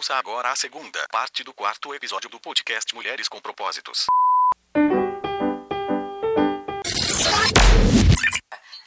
Ouça 0.00 0.16
agora 0.16 0.50
a 0.50 0.56
segunda 0.56 1.06
parte 1.08 1.44
do 1.44 1.52
quarto 1.52 1.94
episódio 1.94 2.30
do 2.30 2.40
podcast 2.40 2.94
Mulheres 2.94 3.28
com 3.28 3.38
Propósitos. 3.38 4.06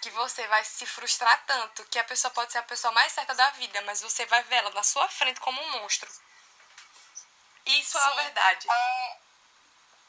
que 0.02 0.10
você 0.10 0.47
vai 0.47 0.63
se 0.63 0.88
frustrar 0.88 1.46
tanto 1.46 1.86
que 1.86 1.99
a 1.99 2.04
pessoa 2.04 2.31
pode 2.31 2.52
ser 2.52 2.57
a 2.57 2.63
pessoa 2.63 2.91
mais 2.94 3.12
certa 3.12 3.36
da 3.36 3.47
vida, 3.52 3.79
mas 3.84 4.02
você 4.02 4.26
vai 4.26 4.41
ver 4.41 4.55
ela 4.55 4.71
na 4.71 4.81
sua 4.81 5.07
frente 5.07 5.39
como 5.39 5.62
um 5.62 5.81
monstro. 5.81 6.10
Isso 7.68 7.96
é 7.96 8.02
a 8.02 8.10
Sim. 8.10 8.16
verdade. 8.16 8.68
É, 8.72 9.18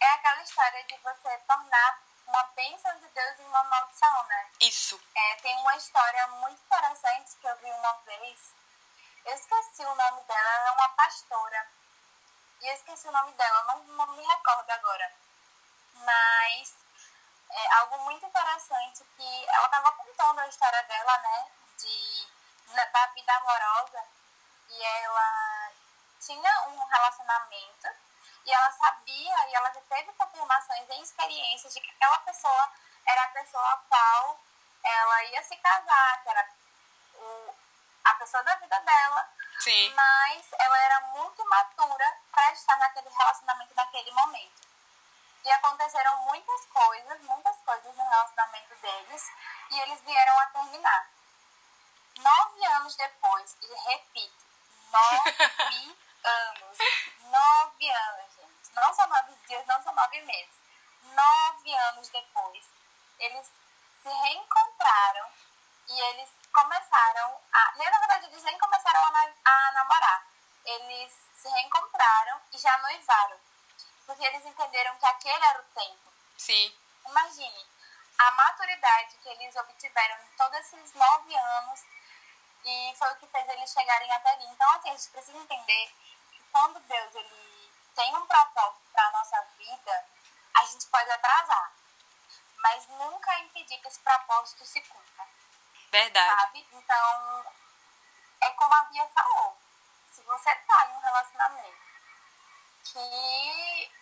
é 0.01 0.11
aquela 0.15 0.43
história 0.43 0.85
de 0.85 0.97
você 0.97 1.39
tornar 1.47 2.03
uma 2.27 2.45
bênção 2.57 2.99
de 3.01 3.09
Deus 3.09 3.41
em 3.41 3.45
uma 3.45 3.63
maldição, 3.65 4.25
né? 4.25 4.51
Isso. 4.63 4.99
É, 5.15 5.35
tem 5.43 5.55
uma 5.55 5.77
história 5.77 6.27
muito 6.29 6.63
interessante 6.63 7.37
que 7.43 7.47
eu 7.47 7.57
vi 7.59 7.71
uma 7.73 7.93
vez. 8.07 8.64
Eu 9.25 9.35
esqueci 9.35 9.85
o 9.85 9.95
nome 9.95 10.23
dela, 10.25 10.49
ela 10.51 10.69
é 10.69 10.73
uma 10.73 10.89
pastora. 10.91 11.67
E 12.61 12.69
eu 12.69 12.75
esqueci 12.75 13.09
o 13.09 13.13
nome 13.13 13.33
dela, 13.33 13.65
não, 13.65 13.85
não 13.85 14.07
me 14.09 14.23
recordo 14.27 14.71
agora. 14.71 15.13
Mas 15.95 16.75
é 17.51 17.73
algo 17.79 17.99
muito 18.05 18.27
interessante 18.27 19.05
que 19.17 19.45
ela 19.49 19.67
estava 19.67 19.93
contando 19.93 20.41
a 20.41 20.49
história 20.49 20.83
dela, 20.85 21.19
né? 21.19 21.47
De, 21.79 22.29
na- 22.69 22.85
da 22.87 23.07
vida 23.07 23.35
amorosa. 23.37 24.05
E 24.71 24.83
ela 24.83 25.71
tinha 26.21 26.69
um 26.69 26.85
relacionamento 26.85 27.89
e 28.47 28.53
ela 28.53 28.73
sabia 28.73 29.49
e 29.49 29.55
ela 29.55 29.73
já 29.73 29.81
teve 29.83 30.13
confirmações 30.15 30.89
em 30.91 31.03
experiências 31.03 31.73
de 31.73 31.81
que 31.81 31.91
aquela 31.91 32.19
pessoa 32.21 32.73
era 33.07 33.23
a 33.25 33.29
pessoa 33.29 33.73
a 33.73 33.77
qual 33.89 34.41
ela 34.83 35.25
ia 35.25 35.43
se 35.43 35.57
casar, 35.57 36.23
que 36.23 36.29
era 36.29 36.49
o, 37.15 37.55
a 38.05 38.15
pessoa 38.15 38.43
da 38.43 38.55
vida 38.57 38.79
dela, 38.81 39.29
Sim. 39.61 39.95
mas 39.95 40.47
ela 40.59 40.79
era 40.79 41.01
muito 41.13 41.45
matura 41.49 42.17
para 42.31 42.53
estar 42.53 42.77
naquele 42.77 43.09
relacionamento 43.09 43.75
naquele 43.75 44.11
momento. 44.13 44.65
E 45.45 45.51
aconteceram 45.53 46.17
muitas 46.25 46.67
coisas, 46.67 47.21
muitas 47.23 47.57
coisas 47.59 47.97
no 47.97 48.03
relacionamento 48.03 48.75
deles, 48.77 49.31
e 49.71 49.81
eles 49.81 50.01
vieram 50.03 50.39
a 50.41 50.47
terminar. 50.47 51.11
Nove 52.19 52.65
anos 52.67 52.97
depois, 52.97 53.57
e 53.61 53.75
repito, 53.91 54.45
nove 54.91 55.97
anos. 56.25 56.79
Nove 57.21 57.91
anos, 57.91 58.35
gente. 58.37 58.75
Não 58.75 58.95
são 58.95 59.07
nove 59.07 59.35
dias, 59.47 59.67
não 59.67 59.83
são 59.83 59.95
nove 59.95 60.21
meses. 60.23 60.55
Nove 61.03 61.75
anos 61.75 62.09
depois, 62.09 62.65
eles 63.19 63.47
se 64.03 64.09
reencontraram 64.09 65.31
e 65.89 66.01
eles 66.01 66.31
começaram 66.55 67.41
a. 67.53 67.73
Nem 67.77 67.91
na 67.91 67.99
verdade, 67.99 68.27
eles 68.27 68.43
nem 68.43 68.59
começaram 68.59 69.01
a, 69.01 69.33
a 69.45 69.73
namorar. 69.73 70.27
Eles 70.65 71.13
se 71.37 71.49
reencontraram 71.49 72.41
e 72.53 72.59
já 72.59 72.79
noivaram. 72.79 73.39
Porque 74.07 74.25
eles 74.25 74.45
entenderam 74.45 74.97
que 74.97 75.07
aquele 75.07 75.45
era 75.45 75.61
o 75.61 75.65
tempo. 75.75 76.13
Sim. 76.39 76.75
Imagine 77.07 77.67
a 78.19 78.31
maturidade 78.33 79.17
que 79.17 79.29
eles 79.29 79.57
obtiveram 79.57 80.17
em 80.25 80.37
todos 80.37 80.59
esses 80.61 80.95
nove 80.95 81.37
anos 81.37 81.81
e 82.65 82.95
foi 82.97 83.13
o 83.13 83.17
que 83.17 83.27
fez 83.27 83.49
eles 83.49 83.71
chegarem 83.71 84.11
até 84.13 84.31
ali. 84.31 84.47
Então, 84.47 84.71
assim, 84.73 84.91
a 84.91 84.97
gente 84.97 85.11
precisa 85.11 85.37
entender 85.37 85.95
que 86.31 86.43
quando 86.53 86.81
Deus 86.81 87.15
ele 87.15 87.73
tem 87.95 88.17
um 88.17 88.27
propósito 88.27 88.83
para 88.93 89.07
a 89.07 89.13
nossa 89.13 89.43
vida, 89.59 90.07
a 90.55 90.65
gente 90.65 90.87
pode 90.87 91.11
atrasar, 91.11 91.73
mas 92.59 92.87
nunca 92.89 93.39
impedir 93.41 93.79
que 93.81 93.89
esse 93.89 94.01
propósito 94.01 94.65
se 94.65 94.81
cumpra, 94.83 95.04
Verdade. 95.95 96.41
sabe? 96.41 96.69
Então, 96.73 97.45
é 98.41 98.51
como 98.51 98.75
a 98.75 98.83
Bia 98.85 99.07
falou, 99.15 99.57
se 100.11 100.23
você 100.23 100.55
tá 100.57 100.87
em 100.87 100.97
um 100.97 100.99
relacionamento 100.99 101.85
que 102.83 103.93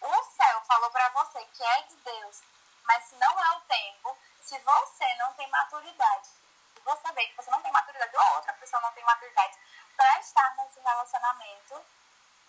o 0.00 0.24
céu 0.24 0.60
falou 0.66 0.90
para 0.90 1.08
você 1.10 1.44
que 1.54 1.62
é 1.62 1.82
de 1.82 1.96
Deus, 1.96 2.42
mas 2.84 3.04
se 3.04 3.14
não 3.14 3.44
é 3.44 3.56
o 3.56 3.60
tempo, 3.60 4.18
se 4.42 4.58
você 4.58 5.14
não 5.14 5.32
tem 5.34 5.48
maturidade, 5.50 6.26
se 6.26 6.80
você 6.84 7.12
vê 7.12 7.26
que 7.26 7.36
você 7.36 7.50
não 7.50 7.62
tem 7.62 7.70
maturidade 7.70 8.16
ou 8.16 8.34
outra 8.34 8.52
pessoa 8.54 8.82
não 8.82 8.92
tem 8.92 9.04
maturidade 9.04 9.56
para 9.96 10.18
estar 10.18 10.56
nesse 10.56 10.80
relacionamento, 10.80 11.84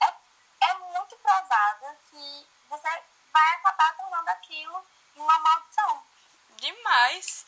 é, 0.02 0.14
é 0.70 0.74
muito 0.74 1.16
provável 1.18 1.96
que 2.10 2.50
você 2.68 3.04
vai 3.32 3.54
acabar 3.54 3.96
tornando 3.96 4.30
aquilo 4.32 4.86
em 5.16 5.22
uma 5.22 5.40
maldição, 5.40 6.04
Demais. 6.58 7.46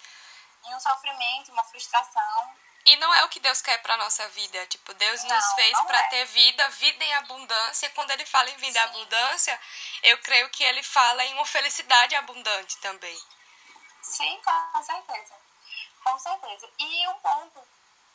Em 0.66 0.76
um 0.76 0.80
sofrimento, 0.80 1.52
uma 1.52 1.64
frustração. 1.64 2.56
E 2.86 2.96
não 2.98 3.14
é 3.14 3.24
o 3.26 3.30
que 3.30 3.40
Deus 3.42 3.62
quer 3.62 3.78
pra 3.82 3.98
nossa 3.98 4.28
vida. 4.30 4.66
Tipo, 4.68 4.94
Deus 4.94 5.22
nos 5.24 5.32
Não, 5.46 5.56
fez 5.56 5.72
não 5.74 5.86
pra 5.86 6.00
é. 6.00 6.04
ter 6.04 6.26
vida, 6.26 6.70
vida 6.70 7.04
em 7.04 7.14
abundância. 7.16 7.90
Quando 7.90 8.12
ele 8.12 8.26
fala 8.26 8.50
em 8.50 8.56
vida 8.58 8.80
em 8.80 8.82
abundância, 8.84 9.60
eu 10.04 10.18
creio 10.20 10.50
que 10.52 10.64
ele 10.64 10.82
fala 10.82 11.24
em 11.26 11.34
uma 11.34 11.46
felicidade 11.46 12.16
abundante 12.16 12.78
também. 12.78 13.22
Sim, 14.02 14.42
com 14.42 14.84
certeza. 14.84 15.36
Com 16.04 16.18
certeza. 16.18 16.70
E 16.80 17.08
um 17.10 17.16
ponto 17.16 17.62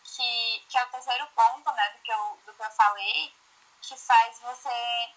que, 0.04 0.64
que 0.70 0.78
é 0.78 0.84
o 0.84 0.88
terceiro 0.90 1.26
ponto, 1.34 1.70
né, 1.72 1.90
do 1.90 1.98
que 2.02 2.10
eu, 2.12 2.40
do 2.46 2.54
que 2.54 2.62
eu 2.62 2.70
falei, 2.70 3.34
que 3.82 3.96
faz 3.96 4.38
você. 4.40 5.10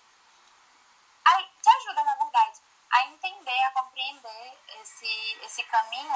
Ai, 1.28 1.50
te 1.64 1.69
ajuda, 1.69 2.03
na 2.03 2.16
verdade, 2.16 2.59
a 2.95 3.06
entender, 3.07 3.63
a 3.66 3.72
compreender 3.72 4.57
esse, 4.79 5.39
esse 5.44 5.63
caminho, 5.63 6.16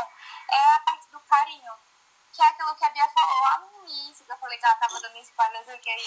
é 0.50 0.76
a 0.76 0.80
parte 0.80 1.08
do 1.10 1.20
carinho. 1.22 1.74
Que 2.34 2.42
é 2.42 2.48
aquilo 2.48 2.76
que 2.76 2.86
a 2.86 2.90
Bia 2.90 3.10
falou 3.10 3.42
lá 3.42 3.60
no 3.60 3.88
início, 3.88 4.24
que 4.24 4.32
eu 4.32 4.38
falei 4.38 4.58
que 4.58 4.66
ela 4.66 4.76
tava 4.76 5.00
dando 5.02 5.18
spoilers 5.18 5.66
do 5.66 5.78
que 5.80 5.90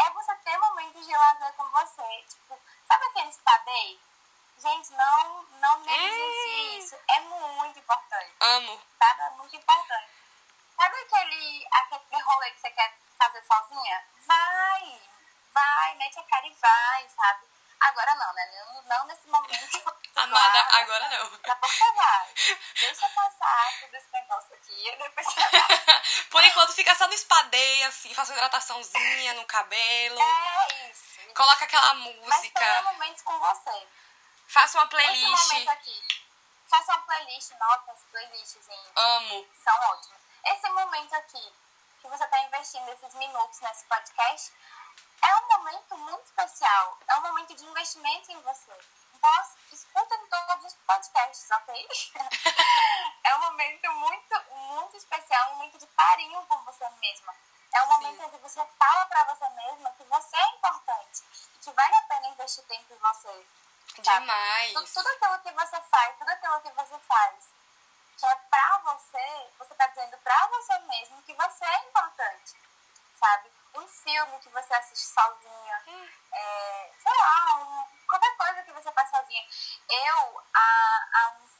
é 0.00 0.10
você 0.10 0.34
ter 0.36 0.58
momentos 0.58 1.06
de 1.06 1.12
lazer 1.12 1.52
com 1.52 1.68
você. 1.70 2.24
Tipo, 2.28 2.58
sabe 2.88 3.04
aquele 3.04 3.32
spa 3.32 3.58
day? 3.58 4.00
Gente, 4.58 4.92
não, 4.92 5.42
não 5.60 5.80
negligencie 5.80 6.78
isso. 6.78 6.96
É 7.08 7.20
muito 7.20 7.78
importante, 7.78 8.34
Amo. 8.40 8.80
sabe? 8.98 9.20
É 9.22 9.30
muito 9.30 9.56
importante. 9.56 10.10
Sabe 10.76 10.96
aquele, 11.00 11.66
aquele 11.70 12.22
rolê 12.22 12.50
que 12.50 12.60
você 12.60 12.70
quer 12.70 12.98
fazer 13.18 13.42
sozinha? 13.42 14.04
Vai, 14.26 15.02
vai, 15.52 15.94
mete 15.94 16.18
a 16.18 16.22
cara 16.24 16.46
e 16.46 16.54
vai, 16.54 17.08
sabe? 17.08 17.46
Agora 17.80 18.14
não, 18.14 18.32
né? 18.34 18.46
Não, 18.46 18.82
não 18.82 19.06
nesse 19.06 19.26
momento. 19.28 20.00
Amada, 20.16 20.62
Claro. 20.64 20.82
agora 20.82 21.08
não. 21.08 21.30
Daqui 21.30 21.50
a 21.50 21.56
pouco 21.56 21.74
você 21.74 21.92
vai. 21.92 22.34
Deixa 22.74 23.08
passar 23.08 23.80
tudo 23.80 23.96
esse 23.96 24.12
negócio 24.12 24.54
aqui 24.54 24.88
e 24.88 24.96
depois. 24.96 25.26
Por 26.30 26.44
enquanto 26.44 26.72
fica 26.74 26.94
só 26.94 27.06
no 27.06 27.14
espadeio, 27.14 27.88
assim, 27.88 28.12
faça 28.14 28.32
uma 28.32 28.36
hidrataçãozinha 28.38 29.34
no 29.34 29.44
cabelo. 29.46 30.20
É 30.20 30.90
isso. 30.90 31.20
Coloca 31.34 31.64
aquela 31.64 31.94
Mas 31.94 32.16
música. 32.16 32.82
momentos 32.82 33.22
com 33.22 33.38
você. 33.38 33.86
Faça 34.48 34.78
uma 34.78 34.84
Esse 34.84 34.90
playlist. 34.90 35.52
momento 35.52 35.68
aqui. 35.70 36.02
Faça 36.68 36.92
uma 36.92 37.02
playlist, 37.02 37.50
nossa, 37.58 37.92
as 37.92 38.02
playlists 38.10 38.68
hein, 38.68 38.92
Amo. 38.96 39.48
são 39.64 39.74
ótimas. 39.90 40.20
Esse 40.44 40.68
momento 40.70 41.14
aqui, 41.14 41.52
que 42.00 42.08
você 42.08 42.24
está 42.24 42.38
investindo 42.40 42.88
esses 42.90 43.14
minutos 43.14 43.60
nesse 43.60 43.84
podcast, 43.86 44.52
é 45.22 45.36
um 45.36 45.48
momento 45.58 45.96
muito 45.98 46.24
especial. 46.24 46.98
É 47.08 47.16
um 47.16 47.20
momento 47.22 47.54
de 47.54 47.64
investimento 47.64 48.32
em 48.32 48.40
você. 48.42 48.72
Então, 49.14 49.44
escuta 49.72 50.14
em 50.14 50.26
todos 50.26 50.64
os 50.64 50.74
podcasts, 50.86 51.50
ok? 51.50 51.88
é 53.24 53.34
um 53.36 53.40
momento 53.40 53.92
muito, 53.92 54.42
muito 54.54 54.96
especial, 54.96 55.50
um 55.52 55.54
momento 55.56 55.78
de 55.78 55.86
carinho 55.88 56.42
com 56.46 56.56
você 56.64 56.88
mesma. 57.02 57.34
É 57.74 57.82
um 57.82 57.86
momento 57.86 58.22
em 58.22 58.30
que 58.30 58.38
você 58.38 58.64
fala 58.78 59.06
pra 59.06 59.24
você 59.24 59.48
mesma 59.50 59.90
que 59.92 60.04
você 60.04 60.36
é 60.36 60.48
importante 60.56 61.22
e 61.54 61.58
que 61.58 61.70
vale 61.72 61.94
a 61.94 62.02
pena 62.02 62.28
investir 62.28 62.64
tempo 62.64 62.92
em 62.94 62.98
você. 62.98 63.28
sabe? 63.28 63.46
Demais. 64.02 64.72
Tu- 64.72 64.94
Tudo 64.94 65.08
aquilo 65.08 65.38
que 65.40 65.52
você 65.52 65.80
faz, 65.82 66.18
tudo 66.18 66.28
aquilo 66.30 66.60
que 66.62 66.70
você 66.70 66.98
faz, 67.00 67.48
que 68.18 68.26
é 68.26 68.34
pra 68.36 68.78
você, 68.84 69.50
você 69.58 69.74
tá 69.74 69.86
dizendo 69.88 70.18
pra 70.18 70.46
você 70.48 70.78
mesmo 70.80 71.22
que 71.22 71.34
você 71.34 71.64
é 71.64 71.78
importante, 71.88 72.56
sabe? 73.18 73.49
Um 73.80 73.88
filme 73.88 74.38
que 74.40 74.48
você 74.50 74.74
assiste 74.74 75.06
sozinha, 75.06 75.82
é, 76.32 76.92
sei 77.02 77.12
lá, 77.18 77.54
um- 77.56 77.86
qualquer 78.06 78.36
coisa 78.36 78.62
que 78.62 78.72
você 78.72 78.92
faz 78.92 79.08
sozinha. 79.10 79.42
Eu, 79.88 80.42
há, 80.54 81.08
há 81.14 81.28
uns 81.38 81.50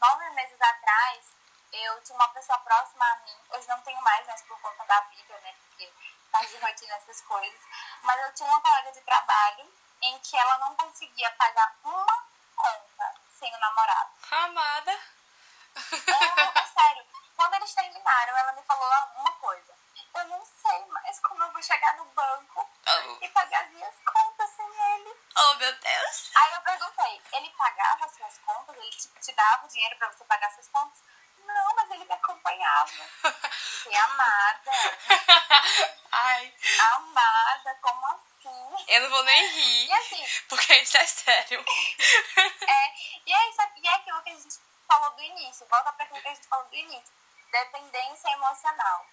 nove 0.00 0.30
meses 0.30 0.60
atrás, 0.60 1.24
eu 1.72 2.02
tinha 2.02 2.16
uma 2.16 2.28
pessoa 2.28 2.58
próxima 2.58 3.04
a 3.04 3.16
mim, 3.16 3.36
hoje 3.50 3.68
não 3.68 3.80
tenho 3.82 4.00
mais, 4.02 4.26
mas 4.26 4.42
por 4.42 4.60
conta 4.60 4.84
da 4.84 5.00
vida, 5.02 5.38
né? 5.40 5.54
Porque 5.68 5.92
faz 6.30 6.50
de 6.50 6.56
rotina 6.58 6.94
essas 6.96 7.20
coisas. 7.22 7.60
Mas 8.02 8.20
eu 8.20 8.34
tinha 8.34 8.48
uma 8.48 8.60
colega 8.60 8.92
de 8.92 9.00
trabalho 9.02 9.72
em 10.02 10.18
que 10.20 10.36
ela 10.36 10.58
não 10.58 10.74
conseguia 10.76 11.30
pagar 11.32 11.74
uma 11.84 12.24
conta 12.56 13.14
sem 13.38 13.54
o 13.54 13.58
namorado. 13.58 14.10
Amada. 14.30 14.90
É, 14.92 16.58
é 16.58 16.66
sério. 16.66 17.06
Quando 17.36 17.54
eles 17.54 17.74
terminaram, 17.74 18.36
ela 18.36 18.52
me 18.52 18.62
falou 18.64 18.88
uma 19.16 19.32
coisa. 19.32 19.74
Eu 20.14 20.24
não 20.28 20.44
sei 20.44 20.59
mais 21.10 21.20
como 21.20 21.42
eu 21.42 21.52
vou 21.52 21.60
chegar 21.62 21.96
no 21.96 22.04
banco 22.04 22.70
Oh, 22.86 23.18
e 23.20 23.28
pagar 23.30 23.64
as 23.64 23.70
minhas 23.70 23.94
contas 24.04 24.50
sem 24.50 24.66
ele. 24.66 25.14
oh, 25.36 25.54
meu 25.54 25.72
Deus. 25.72 26.30
Aí 26.36 26.52
eu 26.54 26.60
perguntei, 26.60 27.22
ele 27.32 27.50
pagava 27.50 28.04
as 28.04 28.14
suas 28.16 28.38
contas? 28.38 28.76
Ele 28.76 28.90
te, 28.90 29.08
te 29.20 29.32
dava 29.32 29.64
o 29.64 29.68
dinheiro 29.68 29.96
pra 29.96 30.08
você 30.12 30.24
pagar 30.24 30.50
suas 30.52 30.68
contas? 30.68 31.02
Não, 31.44 31.74
mas 31.74 31.90
ele 31.90 32.04
me 32.04 32.14
acompanhava. 32.14 32.92
E 33.90 33.96
amada. 33.96 34.70
Ai. 36.12 36.54
Amada, 36.92 37.78
como 37.80 38.06
assim? 38.06 38.84
Eu 38.88 39.00
não 39.02 39.10
vou 39.10 39.24
nem 39.24 39.46
rir. 39.48 39.86
E 39.88 39.92
assim. 39.94 40.26
Porque 40.48 40.74
isso 40.76 40.96
é 40.96 41.06
sério. 41.06 41.64
É, 42.68 42.94
e 43.26 43.32
é, 43.32 43.48
isso, 43.50 43.60
e 43.76 43.88
é 43.88 43.94
aquilo 43.94 44.22
que 44.22 44.30
a 44.30 44.34
gente 44.34 44.58
falou 44.86 45.10
do 45.10 45.22
início. 45.22 45.66
Volta 45.66 45.92
para 45.92 46.04
aquilo 46.04 46.20
que 46.22 46.28
a 46.28 46.34
gente 46.34 46.46
falou 46.46 46.66
do 46.66 46.76
início. 46.76 47.12
Dependência 47.50 48.28
emocional. 48.30 49.06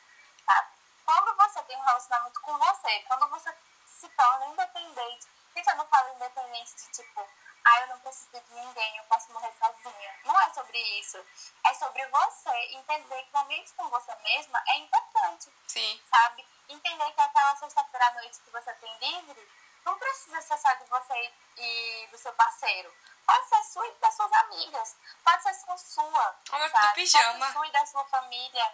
Sabe? 0.46 0.77
Quando 1.08 1.38
você 1.38 1.64
tem 1.64 1.78
um 1.78 1.84
relacionamento 1.84 2.42
com 2.42 2.58
você, 2.58 3.00
quando 3.08 3.30
você 3.30 3.56
se 3.88 4.10
torna 4.10 4.46
independente. 4.48 5.26
Gente, 5.56 5.70
eu 5.70 5.76
não 5.78 5.88
falo 5.88 6.14
independente 6.16 6.76
de 6.76 6.92
tipo, 6.92 7.26
ah, 7.64 7.82
eu 7.82 7.88
não 7.88 8.00
preciso 8.02 8.30
de 8.30 8.54
ninguém, 8.54 8.98
eu 8.98 9.06
posso 9.06 9.32
morrer 9.32 9.54
sozinha. 9.58 10.20
Não 10.26 10.38
é 10.42 10.54
sobre 10.54 10.78
isso. 11.00 11.18
É 11.64 11.74
sobre 11.76 12.06
você 12.08 12.56
entender 12.74 13.24
que 13.24 13.34
momentos 13.34 13.72
com 13.72 13.88
você 13.90 14.14
mesma 14.16 14.62
é 14.68 14.78
importante. 14.80 15.50
Sim. 15.66 16.04
Sabe? 16.10 16.46
Entender 16.68 17.12
que 17.14 17.22
aquela 17.22 17.56
sexta-feira 17.56 18.06
à 18.08 18.14
noite 18.16 18.42
que 18.42 18.52
você 18.52 18.74
tem 18.74 18.98
livre, 19.00 19.50
não 19.86 19.98
precisa 19.98 20.42
ser 20.42 20.58
só 20.58 20.74
de 20.74 20.84
você 20.90 21.34
e 21.56 22.08
do 22.12 22.18
seu 22.18 22.34
parceiro. 22.34 22.94
Pode 23.26 23.48
ser 23.48 23.64
sua 23.64 23.88
e 23.88 23.92
das 23.94 24.14
suas 24.14 24.34
amigas. 24.34 24.98
Pode 25.24 25.44
ser 25.44 25.54
só 25.54 25.78
sua. 25.78 26.36
Sabe? 26.50 26.88
do 26.90 26.94
pijama. 26.96 27.32
Pode 27.32 27.46
ser 27.46 27.54
sua 27.54 27.68
e 27.68 27.72
da 27.72 27.86
sua 27.86 28.06
família. 28.10 28.74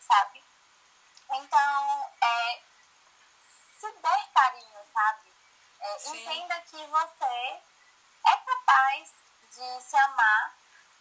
Sabe? 0.00 0.41
Então, 1.34 2.10
é, 2.20 2.62
se 3.80 3.90
der 3.90 4.28
carinho, 4.34 4.78
sabe? 4.92 5.32
É, 5.80 6.08
entenda 6.10 6.60
que 6.62 6.86
você 6.86 7.60
é 8.26 8.36
capaz 8.46 9.12
de 9.50 9.80
se 9.82 9.96
amar, 9.96 10.54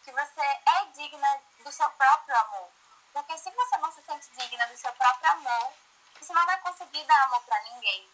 que 0.03 0.11
você 0.11 0.41
é 0.41 0.85
digna 0.93 1.41
do 1.63 1.71
seu 1.71 1.89
próprio 1.91 2.35
amor. 2.37 2.69
Porque 3.13 3.37
se 3.37 3.51
você 3.51 3.77
não 3.77 3.91
se 3.91 4.01
sente 4.03 4.29
digna 4.31 4.65
do 4.67 4.77
seu 4.77 4.91
próprio 4.93 5.31
amor, 5.31 5.73
você 6.19 6.33
não 6.33 6.45
vai 6.45 6.57
conseguir 6.61 7.03
dar 7.03 7.23
amor 7.25 7.41
pra 7.43 7.59
ninguém. 7.63 8.09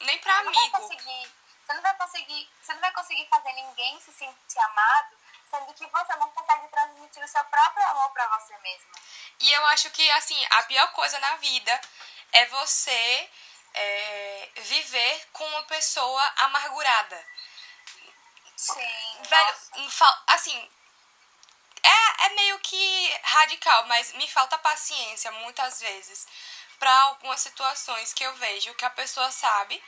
Nem 0.00 0.18
pra 0.20 0.38
Você 0.38 0.42
não 0.44 0.52
vai 0.52 0.62
amigo. 0.64 0.78
conseguir, 0.78 1.32
você 1.66 1.72
não 1.74 1.82
vai 1.82 1.96
conseguir, 1.96 2.50
você 2.62 2.72
não 2.74 2.80
vai 2.80 2.92
conseguir 2.92 3.28
fazer 3.28 3.52
ninguém 3.52 4.00
se 4.00 4.12
sentir 4.12 4.58
amado, 4.58 5.16
sendo 5.50 5.72
que 5.74 5.86
você 5.86 6.16
não 6.16 6.30
consegue 6.30 6.68
transmitir 6.68 7.22
o 7.22 7.28
seu 7.28 7.44
próprio 7.44 7.86
amor 7.86 8.10
pra 8.10 8.28
você 8.28 8.56
mesma. 8.58 8.90
E 9.40 9.52
eu 9.52 9.66
acho 9.66 9.90
que, 9.90 10.10
assim, 10.12 10.46
a 10.50 10.62
pior 10.64 10.92
coisa 10.92 11.18
na 11.18 11.36
vida 11.36 11.80
é 12.32 12.46
você 12.46 13.30
é, 13.74 14.50
viver 14.56 15.28
com 15.32 15.44
uma 15.46 15.62
pessoa 15.64 16.32
amargurada. 16.36 17.26
Sim. 18.56 19.22
Velho, 19.28 19.56
nossa. 19.76 20.22
assim, 20.28 20.70
é, 21.82 22.26
é 22.26 22.28
meio 22.30 22.58
que 22.60 23.20
radical, 23.22 23.86
mas 23.86 24.12
me 24.14 24.28
falta 24.28 24.58
paciência 24.58 25.30
muitas 25.32 25.80
vezes 25.80 26.26
pra 26.78 26.90
algumas 27.02 27.40
situações 27.40 28.12
que 28.12 28.24
eu 28.24 28.34
vejo 28.36 28.74
que 28.74 28.84
a 28.84 28.90
pessoa 28.90 29.30
sabe 29.30 29.82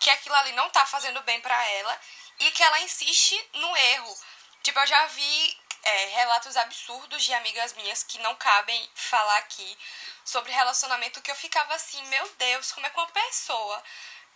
que 0.00 0.10
aquilo 0.10 0.34
ali 0.36 0.52
não 0.52 0.68
tá 0.70 0.84
fazendo 0.86 1.22
bem 1.22 1.40
pra 1.40 1.64
ela 1.70 2.00
e 2.40 2.50
que 2.50 2.62
ela 2.62 2.80
insiste 2.80 3.50
no 3.54 3.76
erro. 3.76 4.18
Tipo, 4.62 4.78
eu 4.80 4.86
já 4.86 5.06
vi 5.06 5.60
é, 5.82 6.06
relatos 6.06 6.56
absurdos 6.56 7.24
de 7.24 7.32
amigas 7.34 7.72
minhas 7.74 8.02
que 8.02 8.18
não 8.18 8.34
cabem 8.36 8.90
falar 8.94 9.38
aqui 9.38 9.78
sobre 10.24 10.52
relacionamento 10.52 11.22
que 11.22 11.30
eu 11.30 11.36
ficava 11.36 11.74
assim, 11.74 12.02
meu 12.08 12.28
Deus, 12.38 12.72
como 12.72 12.86
é 12.86 12.90
que 12.90 12.98
uma 12.98 13.06
pessoa, 13.06 13.82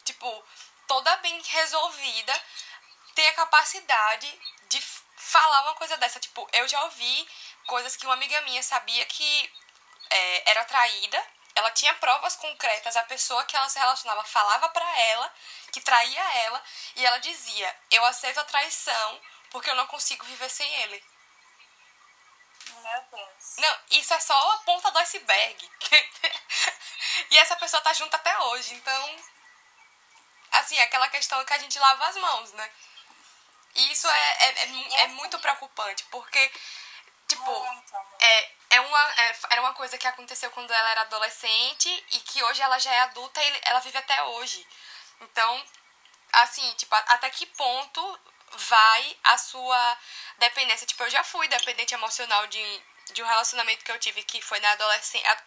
tipo, 0.05 0.45
toda 0.87 1.17
bem 1.17 1.41
resolvida, 1.43 2.43
tem 3.15 3.27
a 3.29 3.35
capacidade 3.35 4.41
de 4.69 4.81
falar 5.17 5.63
uma 5.63 5.75
coisa 5.75 5.97
dessa. 5.97 6.19
Tipo, 6.19 6.49
eu 6.53 6.67
já 6.67 6.83
ouvi 6.85 7.29
coisas 7.67 7.97
que 7.97 8.07
uma 8.07 8.15
amiga 8.15 8.41
minha 8.43 8.63
sabia 8.63 9.05
que 9.07 9.53
é, 10.11 10.51
era 10.51 10.65
traída. 10.65 11.23
Ela 11.55 11.71
tinha 11.71 11.93
provas 11.95 12.37
concretas. 12.37 12.97
A 12.97 13.03
pessoa 13.05 13.45
que 13.45 13.57
ela 13.57 13.69
se 13.69 13.79
relacionava 13.79 14.25
falava 14.25 14.69
pra 14.71 15.01
ela 15.01 15.33
que 15.71 15.81
traía 15.81 16.23
ela. 16.45 16.63
E 16.97 17.05
ela 17.05 17.19
dizia: 17.19 17.77
Eu 17.91 18.05
aceito 18.07 18.41
a 18.41 18.45
traição 18.45 19.21
porque 19.53 19.71
eu 19.71 19.75
não 19.77 19.87
consigo 19.87 20.25
viver 20.25 20.49
sem 20.49 20.73
ele. 20.83 21.05
Meu 22.83 23.03
Deus. 23.11 23.57
Não, 23.59 23.79
isso 23.91 24.13
é 24.15 24.21
só 24.21 24.53
a 24.53 24.59
ponta 24.61 24.91
do 24.91 24.99
iceberg. 24.99 25.71
e 27.31 27.39
essa 27.39 27.57
pessoa 27.57 27.83
tá 27.83 27.93
junto 27.93 28.15
até 28.15 28.37
hoje. 28.39 28.75
Então, 28.75 29.17
assim, 30.53 30.77
é 30.77 30.83
aquela 30.83 31.09
questão 31.09 31.45
que 31.45 31.53
a 31.53 31.59
gente 31.59 31.79
lava 31.79 32.07
as 32.07 32.17
mãos, 32.17 32.53
né? 32.53 32.71
E 33.75 33.93
isso 33.93 34.09
é, 34.09 34.33
é, 34.41 34.63
é, 34.63 34.67
mu- 34.67 34.95
é 34.97 35.07
muito 35.09 35.39
preocupante, 35.39 36.05
porque, 36.11 36.53
tipo, 37.27 37.67
é, 38.21 38.51
é 38.71 38.81
uma, 38.81 39.13
é, 39.23 39.39
era 39.51 39.61
uma 39.63 39.73
coisa 39.75 39.97
que 39.99 40.07
aconteceu 40.07 40.51
quando 40.51 40.71
ela 40.71 40.91
era 40.91 41.01
adolescente 41.03 41.89
e 42.11 42.21
que 42.21 42.43
hoje 42.45 42.61
ela 42.63 42.79
já 42.79 42.93
é 42.93 43.01
adulta 43.01 43.43
e 43.43 43.61
ela 43.65 43.81
vive 43.81 43.97
até 43.99 44.23
hoje. 44.25 44.67
Então, 45.21 45.65
assim, 46.33 46.71
tipo, 46.75 46.95
até 46.95 47.31
que 47.31 47.47
ponto 47.47 48.21
vai 48.55 49.17
a 49.25 49.39
sua 49.39 49.99
dependência? 50.39 50.87
Tipo, 50.87 51.05
eu 51.05 51.11
já 51.11 51.25
fui 51.25 51.49
dependente 51.49 51.95
emocional 51.95 52.47
de, 52.47 52.83
de 53.13 53.23
um 53.23 53.27
relacionamento 53.27 53.85
que 53.85 53.93
eu 53.93 53.99
tive 53.99 54.23
que 54.23 54.41
foi 54.43 54.61
na 54.61 54.73
adolescência, 54.73 55.45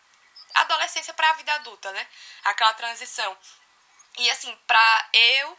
adolescência 0.56 1.14
pra 1.14 1.34
vida 1.34 1.54
adulta, 1.54 1.92
né? 1.92 2.08
Aquela 2.44 2.74
transição. 2.74 3.38
E 4.18 4.30
assim, 4.30 4.56
pra 4.66 5.10
eu 5.14 5.58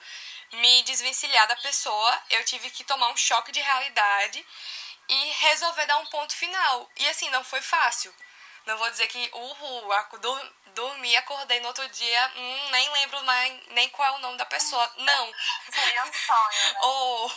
me 0.52 0.82
desvencilhar 0.84 1.46
da 1.48 1.56
pessoa, 1.56 2.22
eu 2.30 2.44
tive 2.44 2.70
que 2.70 2.84
tomar 2.84 3.08
um 3.08 3.16
choque 3.16 3.52
de 3.52 3.60
realidade 3.60 4.44
e 5.08 5.24
resolver 5.40 5.86
dar 5.86 5.98
um 5.98 6.06
ponto 6.06 6.34
final. 6.34 6.90
E 6.96 7.08
assim, 7.08 7.28
não 7.30 7.44
foi 7.44 7.60
fácil. 7.60 8.14
Não 8.66 8.76
vou 8.78 8.90
dizer 8.90 9.06
que, 9.06 9.30
uhul, 9.32 9.88
dur- 10.20 10.52
dormi, 10.74 11.16
acordei 11.16 11.60
no 11.60 11.68
outro 11.68 11.88
dia, 11.88 12.32
hum, 12.36 12.70
nem 12.70 12.90
lembro 12.90 13.22
mais 13.24 13.60
nem 13.68 13.88
qual 13.90 14.14
é 14.14 14.16
o 14.16 14.20
nome 14.20 14.36
da 14.36 14.44
pessoa. 14.44 14.92
Não. 14.98 15.34
Seria 15.72 16.04
um 16.04 16.12
sonho, 16.12 16.72
né? 16.72 16.78
Oh, 16.82 17.30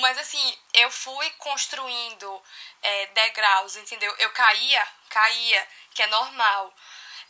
mas 0.00 0.18
assim, 0.18 0.58
eu 0.74 0.90
fui 0.90 1.30
construindo 1.32 2.42
é, 2.82 3.06
degraus, 3.06 3.76
entendeu? 3.76 4.14
Eu 4.18 4.30
caía, 4.30 4.88
caía, 5.10 5.68
que 5.94 6.02
é 6.02 6.06
normal. 6.08 6.74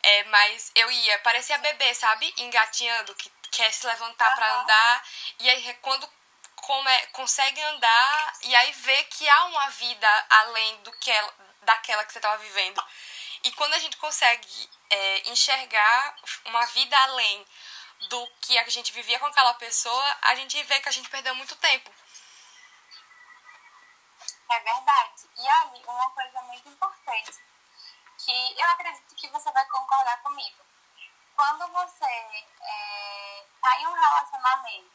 É, 0.05 0.25
mas 0.25 0.73
eu 0.75 0.91
ia, 0.91 1.19
parecia 1.21 1.59
bebê, 1.59 1.95
sabe? 1.95 2.33
Engatinhando, 2.37 3.15
que 3.15 3.31
quer 3.53 3.73
se 3.73 3.87
levantar 3.87 4.35
pra 4.35 4.47
Aham. 4.47 4.61
andar. 4.63 5.05
E 5.39 5.51
aí, 5.51 5.75
quando 5.83 6.09
come- 6.57 7.07
consegue 7.13 7.61
andar, 7.61 8.33
e 8.43 8.55
aí 8.57 8.73
vê 8.73 9.05
que 9.05 9.29
há 9.29 9.45
uma 9.45 9.69
vida 9.71 10.27
além 10.31 10.77
do 10.83 10.93
que 10.93 11.11
ela- 11.11 11.35
daquela 11.63 12.05
que 12.05 12.13
você 12.13 12.21
tava 12.21 12.39
vivendo. 12.39 12.83
E 13.45 13.53
quando 13.53 13.75
a 13.75 13.79
gente 13.79 13.97
consegue 13.97 14.71
é, 14.89 15.31
enxergar 15.31 16.17
uma 16.45 16.65
vida 16.67 16.97
além 17.05 17.45
do 18.09 18.27
que 18.41 18.57
a 18.59 18.69
gente 18.69 18.93
vivia 18.93 19.19
com 19.19 19.27
aquela 19.27 19.55
pessoa, 19.55 20.17
a 20.23 20.35
gente 20.37 20.63
vê 20.65 20.81
que 20.81 20.89
a 20.89 20.93
gente 20.93 21.11
perdeu 21.11 21.35
muito 21.35 21.57
tempo. 21.57 21.91
É 24.51 24.61
verdade. 24.61 25.29
E 25.37 25.49
ali, 25.49 25.83
uma 25.85 26.11
coisa 26.11 26.43
muito 26.43 26.69
importante, 26.69 27.33
que 28.19 28.61
eu 28.61 28.71
acredito 28.71 29.15
que 29.15 29.29
você 29.29 29.51
vai 29.51 29.65
concordar 29.67 30.23
comigo. 30.23 30.63
Quando 31.35 31.67
você 31.73 32.45
está 33.55 33.81
em 33.81 33.87
um 33.87 33.93
relacionamento 33.93 34.93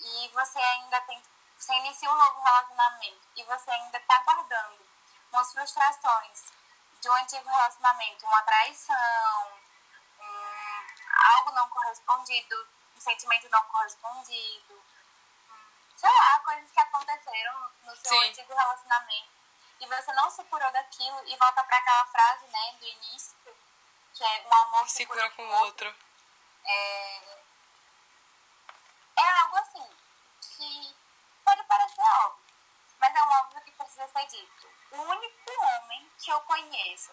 e 0.00 0.28
você 0.28 0.58
ainda 0.58 1.00
tem. 1.02 1.22
Você 1.58 1.72
inicia 1.74 2.10
um 2.10 2.16
novo 2.16 2.40
relacionamento 2.40 3.28
e 3.36 3.44
você 3.44 3.70
ainda 3.70 3.98
está 3.98 4.18
guardando 4.18 4.86
umas 5.32 5.52
frustrações 5.52 6.44
de 7.04 7.10
um 7.10 7.14
antigo 7.16 7.46
relacionamento, 7.46 8.24
uma 8.24 8.42
traição, 8.44 9.60
um, 10.18 10.86
algo 11.36 11.50
não 11.50 11.68
correspondido, 11.68 12.66
um 12.96 13.00
sentimento 13.00 13.46
não 13.50 13.62
correspondido, 13.64 14.82
sei 15.94 16.08
lá, 16.08 16.38
coisas 16.38 16.70
que 16.70 16.80
aconteceram 16.80 17.70
no 17.82 17.94
seu 17.94 18.10
Sim. 18.10 18.30
antigo 18.30 18.54
relacionamento 18.54 19.28
e 19.80 19.86
você 19.86 20.12
não 20.14 20.30
se 20.30 20.42
curou 20.44 20.72
daquilo 20.72 21.22
e 21.26 21.36
volta 21.36 21.62
para 21.64 21.76
aquela 21.76 22.06
frase, 22.06 22.46
né, 22.46 22.72
do 22.78 22.86
início, 22.86 23.36
que 24.14 24.24
é 24.24 24.46
um 24.46 24.54
amor 24.54 24.88
Se 24.88 25.04
cura 25.04 25.28
com 25.32 25.46
o 25.46 25.54
outro. 25.60 25.94
É, 26.64 27.38
é 29.18 29.28
algo 29.40 29.56
assim 29.58 29.90
que 30.40 30.96
pode 31.44 31.62
parecer 31.64 32.00
óbvio, 32.00 32.54
mas 32.98 33.14
é 33.14 33.22
um 33.22 33.30
óbvio 33.40 33.63
ser 33.94 34.26
dito. 34.26 34.68
O 34.92 35.02
único 35.02 35.64
homem 35.64 36.10
que 36.18 36.30
eu 36.30 36.40
conheço 36.40 37.12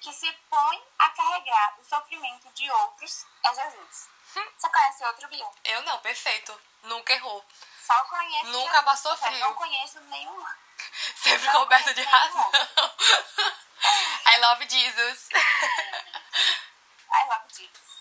que 0.00 0.12
se 0.12 0.32
põe 0.48 0.82
a 0.98 1.08
carregar 1.10 1.74
o 1.78 1.84
sofrimento 1.84 2.48
de 2.52 2.70
outros 2.70 3.26
é 3.44 3.54
Jesus. 3.54 4.08
Hum. 4.36 4.46
Você 4.56 4.68
conhece 4.68 5.04
outro, 5.04 5.28
Bill? 5.28 5.54
Eu 5.64 5.82
não, 5.82 5.98
perfeito. 6.00 6.60
Nunca 6.82 7.12
errou. 7.12 7.44
Só 7.84 8.04
conheço 8.04 8.46
Nunca 8.46 8.70
Jesus. 8.70 8.84
passou 8.84 9.16
frio. 9.16 9.38
Não 9.38 9.54
conheço 9.54 10.00
nenhum. 10.00 10.46
Sempre 11.16 11.46
Não 11.46 11.52
coberto 11.54 11.94
de 11.94 12.02
razão. 12.02 12.52
I 14.26 14.38
love 14.38 14.68
Jesus. 14.68 15.28
I 17.10 17.24
love 17.28 17.44
Jesus. 17.54 17.95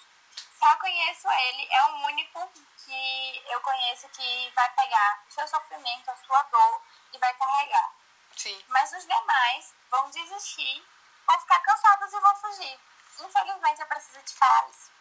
Só 0.66 0.76
conheço 0.78 1.30
ele. 1.30 1.68
É 1.70 1.84
o 1.84 1.96
único 2.08 2.52
que 2.84 3.44
eu 3.52 3.62
conheço 3.62 4.10
que 4.10 4.52
vai 4.56 4.68
pegar 4.74 5.24
o 5.30 5.32
seu 5.32 5.48
sofrimento, 5.48 6.10
a 6.10 6.16
sua 6.16 6.42
dor 6.42 6.82
e 7.14 7.20
vai 7.20 7.32
carregar. 7.36 7.92
Sim. 8.36 8.66
Mas 8.70 8.92
os 8.94 9.06
demais 9.06 9.76
vão 9.92 10.10
desistir, 10.10 10.84
vão 11.28 11.40
ficar 11.40 11.60
cansados 11.60 12.12
e 12.12 12.20
vão 12.20 12.36
fugir. 12.38 12.80
Infelizmente, 13.20 13.80
eu 13.80 13.86
preciso 13.86 14.20
te 14.24 14.34
falar 14.34 14.68
isso. 14.72 14.92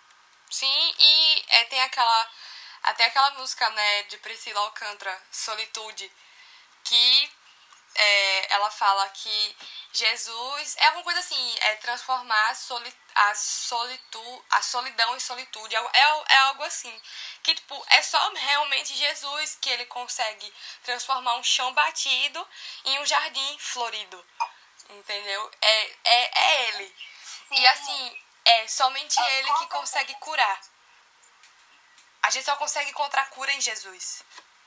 Sim, 0.50 0.94
e 0.98 1.44
é, 1.48 1.64
tem 1.64 1.80
aquela. 1.80 2.30
Até 2.82 3.06
aquela 3.06 3.30
música, 3.30 3.70
né, 3.70 4.02
de 4.02 4.18
Priscila 4.18 4.60
Alcântara, 4.60 5.22
Solitude, 5.32 6.12
que 6.84 7.32
é, 7.94 8.54
ela 8.54 8.70
fala 8.70 9.08
que 9.10 9.56
Jesus 9.92 10.76
é 10.78 10.86
alguma 10.86 11.04
coisa 11.04 11.20
assim, 11.20 11.54
é 11.60 11.76
transformar 11.76 12.50
a, 12.50 12.54
soli, 12.54 12.92
a, 13.14 13.34
solitu, 13.34 14.44
a 14.50 14.62
solidão 14.62 15.16
em 15.16 15.20
solitude. 15.20 15.76
É, 15.76 15.78
é, 15.78 16.24
é 16.28 16.36
algo 16.38 16.64
assim. 16.64 17.00
Que, 17.42 17.54
tipo, 17.54 17.84
é 17.88 18.02
só 18.02 18.32
realmente 18.34 18.94
Jesus 18.94 19.58
que 19.60 19.70
ele 19.70 19.86
consegue 19.86 20.52
transformar 20.82 21.36
um 21.36 21.42
chão 21.42 21.72
batido 21.72 22.46
em 22.84 22.98
um 22.98 23.06
jardim 23.06 23.58
florido. 23.58 24.26
Entendeu? 24.90 25.50
É, 25.60 25.96
é, 26.04 26.40
é 26.40 26.68
ele. 26.68 26.96
E 27.52 27.66
assim, 27.68 28.22
é 28.44 28.68
somente 28.68 29.20
ele 29.20 29.52
que 29.54 29.66
consegue 29.68 30.14
curar. 30.14 30.60
A 32.22 32.30
gente 32.30 32.44
só 32.44 32.56
consegue 32.56 32.90
encontrar 32.90 33.28
cura 33.30 33.52
em 33.52 33.60
Jesus. 33.60 34.24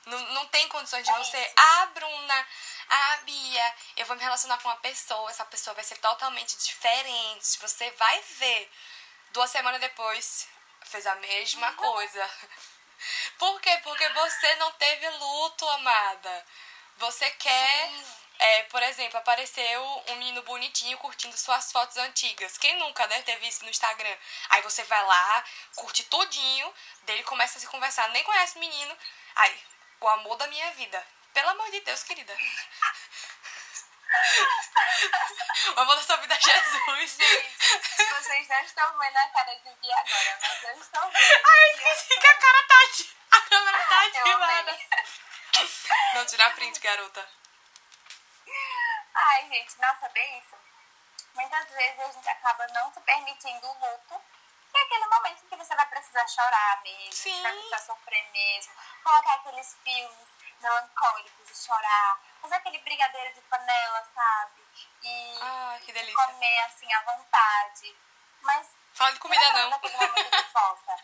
Não, 0.07 0.19
não 0.33 0.45
tem 0.47 0.67
condições 0.69 1.03
de 1.05 1.11
É 1.11 1.17
você, 1.17 1.37
isso. 1.37 1.53
ah, 1.57 1.85
Bruna, 1.93 2.47
ah, 2.89 3.17
Bia, 3.23 3.75
eu 3.97 4.05
vou 4.05 4.15
me 4.15 4.23
relacionar 4.23 4.57
com 4.57 4.67
uma 4.69 4.77
pessoa, 4.77 5.29
essa 5.29 5.45
pessoa 5.45 5.73
vai 5.73 5.83
ser 5.83 5.97
totalmente 5.97 6.55
diferente. 6.57 7.59
Você 7.59 7.91
vai 7.91 8.21
ver. 8.39 8.71
Duas 9.31 9.51
semanas 9.51 9.81
depois, 9.81 10.47
fez 10.85 11.05
a 11.05 11.15
mesma 11.15 11.73
coisa. 11.73 12.29
Por 13.37 13.59
quê? 13.61 13.79
Porque 13.83 14.07
você 14.09 14.55
não 14.55 14.71
teve 14.73 15.09
luto, 15.09 15.67
amada. 15.69 16.45
Você 16.97 17.29
quer. 17.31 17.91
É, 18.39 18.63
por 18.63 18.81
exemplo, 18.83 19.17
apareceu 19.17 20.03
um 20.09 20.15
menino 20.17 20.43
bonitinho 20.43 20.95
curtindo 20.99 21.35
suas 21.35 21.71
fotos 21.71 21.97
antigas. 21.97 22.55
Quem 22.59 22.77
nunca 22.77 23.07
deve 23.07 23.23
ter 23.23 23.35
visto 23.39 23.63
no 23.63 23.69
Instagram? 23.69 24.15
Aí 24.49 24.61
você 24.61 24.83
vai 24.83 25.03
lá, 25.03 25.43
curte 25.75 26.03
tudinho, 26.03 26.71
dele 27.01 27.23
começa 27.23 27.57
a 27.57 27.61
se 27.61 27.65
conversar, 27.67 28.07
nem 28.09 28.23
conhece 28.23 28.55
o 28.57 28.59
menino. 28.59 28.95
Aí, 29.35 29.59
o 29.99 30.07
amor 30.07 30.35
da 30.37 30.47
minha 30.47 30.71
vida. 30.73 31.05
Pelo 31.33 31.49
amor 31.49 31.69
de 31.71 31.79
Deus, 31.81 32.03
querida. 32.03 32.35
o 35.75 35.79
amor 35.79 35.95
da 35.95 36.03
sua 36.03 36.17
vida 36.17 36.33
é 36.35 36.39
Jesus. 36.39 37.17
Gente, 37.17 38.09
vocês 38.09 38.47
não 38.47 38.59
estão 38.61 38.97
vendo 38.97 39.17
a 39.17 39.27
cara 39.29 39.53
de 39.55 39.75
Bia 39.75 39.95
agora, 39.97 40.37
mas 40.41 40.63
eu 40.63 40.79
estou 40.81 41.01
vendo. 41.11 41.41
Ai, 41.45 41.69
eu 41.69 41.75
esqueci 41.77 42.19
que 42.19 42.27
a 42.27 42.35
cara 42.35 42.63
tá 42.67 42.75
ati- 42.85 43.17
A 43.31 43.41
câmera 43.41 43.83
tá 43.83 44.03
Eu 44.05 44.07
ativada. 44.21 44.79
Não, 46.13 46.25
tirar 46.25 46.53
print, 46.55 46.79
garota. 46.79 47.29
Ai, 49.15 49.47
gente, 49.49 49.79
nossa, 49.79 50.09
bem 50.09 50.39
isso. 50.39 50.55
Muitas 51.35 51.69
vezes 51.69 51.99
a 51.99 52.11
gente 52.11 52.29
acaba 52.29 52.67
não 52.67 52.91
se 52.93 52.99
permitindo 53.01 53.67
o 53.67 53.73
luto, 53.73 54.21
aquele 54.87 55.07
momento 55.07 55.43
em 55.43 55.47
que 55.47 55.55
você 55.55 55.75
vai 55.75 55.85
precisar 55.87 56.27
chorar 56.27 56.81
mesmo, 56.81 57.13
Sim. 57.13 57.43
vai 57.43 57.51
precisar 57.51 57.79
sofrer 57.79 58.31
mesmo, 58.31 58.73
colocar 59.03 59.33
aqueles 59.35 59.75
filmes 59.83 60.27
melancólicos 60.61 61.51
e 61.51 61.65
chorar, 61.65 62.19
fazer 62.41 62.55
aquele 62.55 62.79
brigadeiro 62.79 63.33
de 63.35 63.41
panela, 63.41 64.07
sabe? 64.15 64.65
E 65.03 65.91
delícia. 65.91 66.15
comer 66.15 66.59
assim 66.65 66.91
à 66.93 67.01
vontade. 67.01 67.95
Mas 68.41 68.67
Fala 68.93 69.11
de 69.11 69.19
comida 69.19 69.53
não 69.53 69.79
de 69.79 70.43
fossa. 70.51 70.95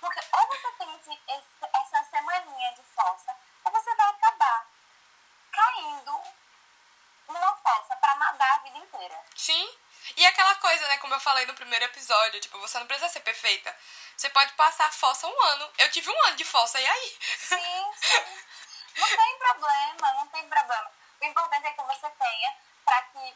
Porque 0.00 0.20
ou 0.32 0.46
você 0.48 0.72
tem 0.72 0.96
esse, 0.96 1.20
essa 1.74 2.04
semaninha 2.04 2.74
de 2.74 2.82
fossa, 2.94 3.36
ou 3.64 3.70
você 3.70 3.94
vai 3.94 4.10
acabar 4.10 4.66
caindo 5.52 6.20
a 8.44 8.58
vida 8.58 8.78
inteira. 8.78 9.24
Sim. 9.36 9.78
E 10.16 10.26
aquela 10.26 10.54
coisa, 10.56 10.86
né, 10.88 10.98
como 10.98 11.14
eu 11.14 11.20
falei 11.20 11.46
no 11.46 11.54
primeiro 11.54 11.84
episódio, 11.84 12.40
tipo, 12.40 12.58
você 12.58 12.78
não 12.78 12.86
precisa 12.86 13.08
ser 13.08 13.20
perfeita. 13.20 13.74
Você 14.16 14.28
pode 14.30 14.52
passar 14.54 14.92
fossa 14.92 15.26
um 15.26 15.42
ano. 15.42 15.70
Eu 15.78 15.90
tive 15.90 16.10
um 16.10 16.24
ano 16.26 16.36
de 16.36 16.44
fossa, 16.44 16.80
e 16.80 16.86
aí? 16.86 17.18
Sim, 17.38 17.92
sim. 17.94 18.44
Não 18.96 19.08
tem 19.08 19.38
problema, 19.38 20.12
não 20.14 20.26
tem 20.28 20.48
problema. 20.48 20.90
O 21.20 21.24
importante 21.24 21.66
é 21.66 21.72
que 21.72 21.82
você 21.82 22.10
tenha 22.10 22.56
pra 22.84 23.02
que 23.02 23.34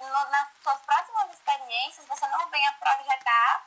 no- 0.00 0.30
nas 0.30 0.48
suas 0.62 0.80
próximas 0.82 1.30
experiências 1.32 2.06
você 2.06 2.26
não 2.28 2.48
venha 2.48 2.72
projetar 2.74 3.66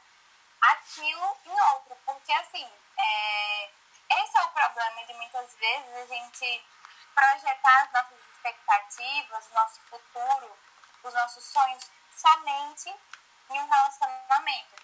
aquilo 0.61 1.37
em 1.45 1.61
outro. 1.73 1.95
Porque 2.05 2.31
assim, 2.33 2.71
é, 2.97 3.69
esse 4.21 4.37
é 4.37 4.41
o 4.41 4.49
problema 4.49 5.05
de 5.05 5.13
muitas 5.13 5.53
vezes 5.55 5.95
a 5.95 6.05
gente 6.05 6.65
projetar 7.13 7.83
as 7.83 7.91
nossas 7.91 8.28
expectativas, 8.39 9.47
o 9.47 9.53
nosso 9.53 9.81
futuro, 9.81 10.57
os 11.03 11.13
nossos 11.13 11.43
sonhos 11.43 11.91
somente 12.15 12.89
em 13.49 13.59
um 13.61 13.69
relacionamento. 13.69 14.75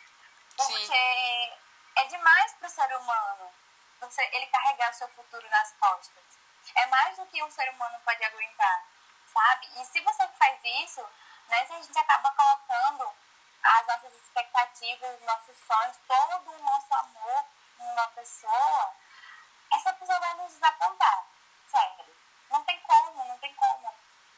Porque 0.56 1.54
é 1.96 2.06
demais 2.06 2.54
para 2.54 2.68
o 2.68 2.72
ser 2.72 2.98
humano 2.98 3.54
você, 4.00 4.22
ele 4.34 4.48
carregar 4.48 4.92
o 4.92 4.94
seu 4.94 5.08
futuro 5.10 5.50
nas 5.50 5.74
costas. 5.80 6.24
É 6.76 6.86
mais 6.88 7.18
do 7.18 7.26
que 7.28 7.44
um 7.44 7.52
ser 7.52 7.70
humano 7.72 8.00
pode 8.04 8.24
aguentar, 8.24 8.86
sabe? 9.28 9.70
E 9.80 9.86
se 9.86 10.02
você 10.02 10.28
faz 10.28 10.60
isso, 10.64 11.02
né, 11.48 11.66
se 11.66 11.74
a 11.74 11.82
gente 11.82 11.98
acaba 11.98 12.32
colocando 12.32 13.14
as 13.64 13.88
nossas 13.88 14.14
expectativas, 14.14 15.20
os 15.20 15.26
nossos 15.26 15.58
sonhos, 15.66 15.98
todo 16.08 16.52
o 16.52 16.60
nosso 16.60 16.94
amor 16.94 17.46
numa 17.80 18.08
pessoa, 18.10 18.94
essa 19.74 19.94
pessoa 19.94 20.20
vai 20.20 20.34
nos 20.36 20.54
desapontar. 20.54 21.26
Sério. 21.68 22.16
Não 22.50 22.64
tem 22.64 22.80
como, 22.82 23.26
não 23.26 23.38
tem 23.40 23.54
como. 23.56 23.94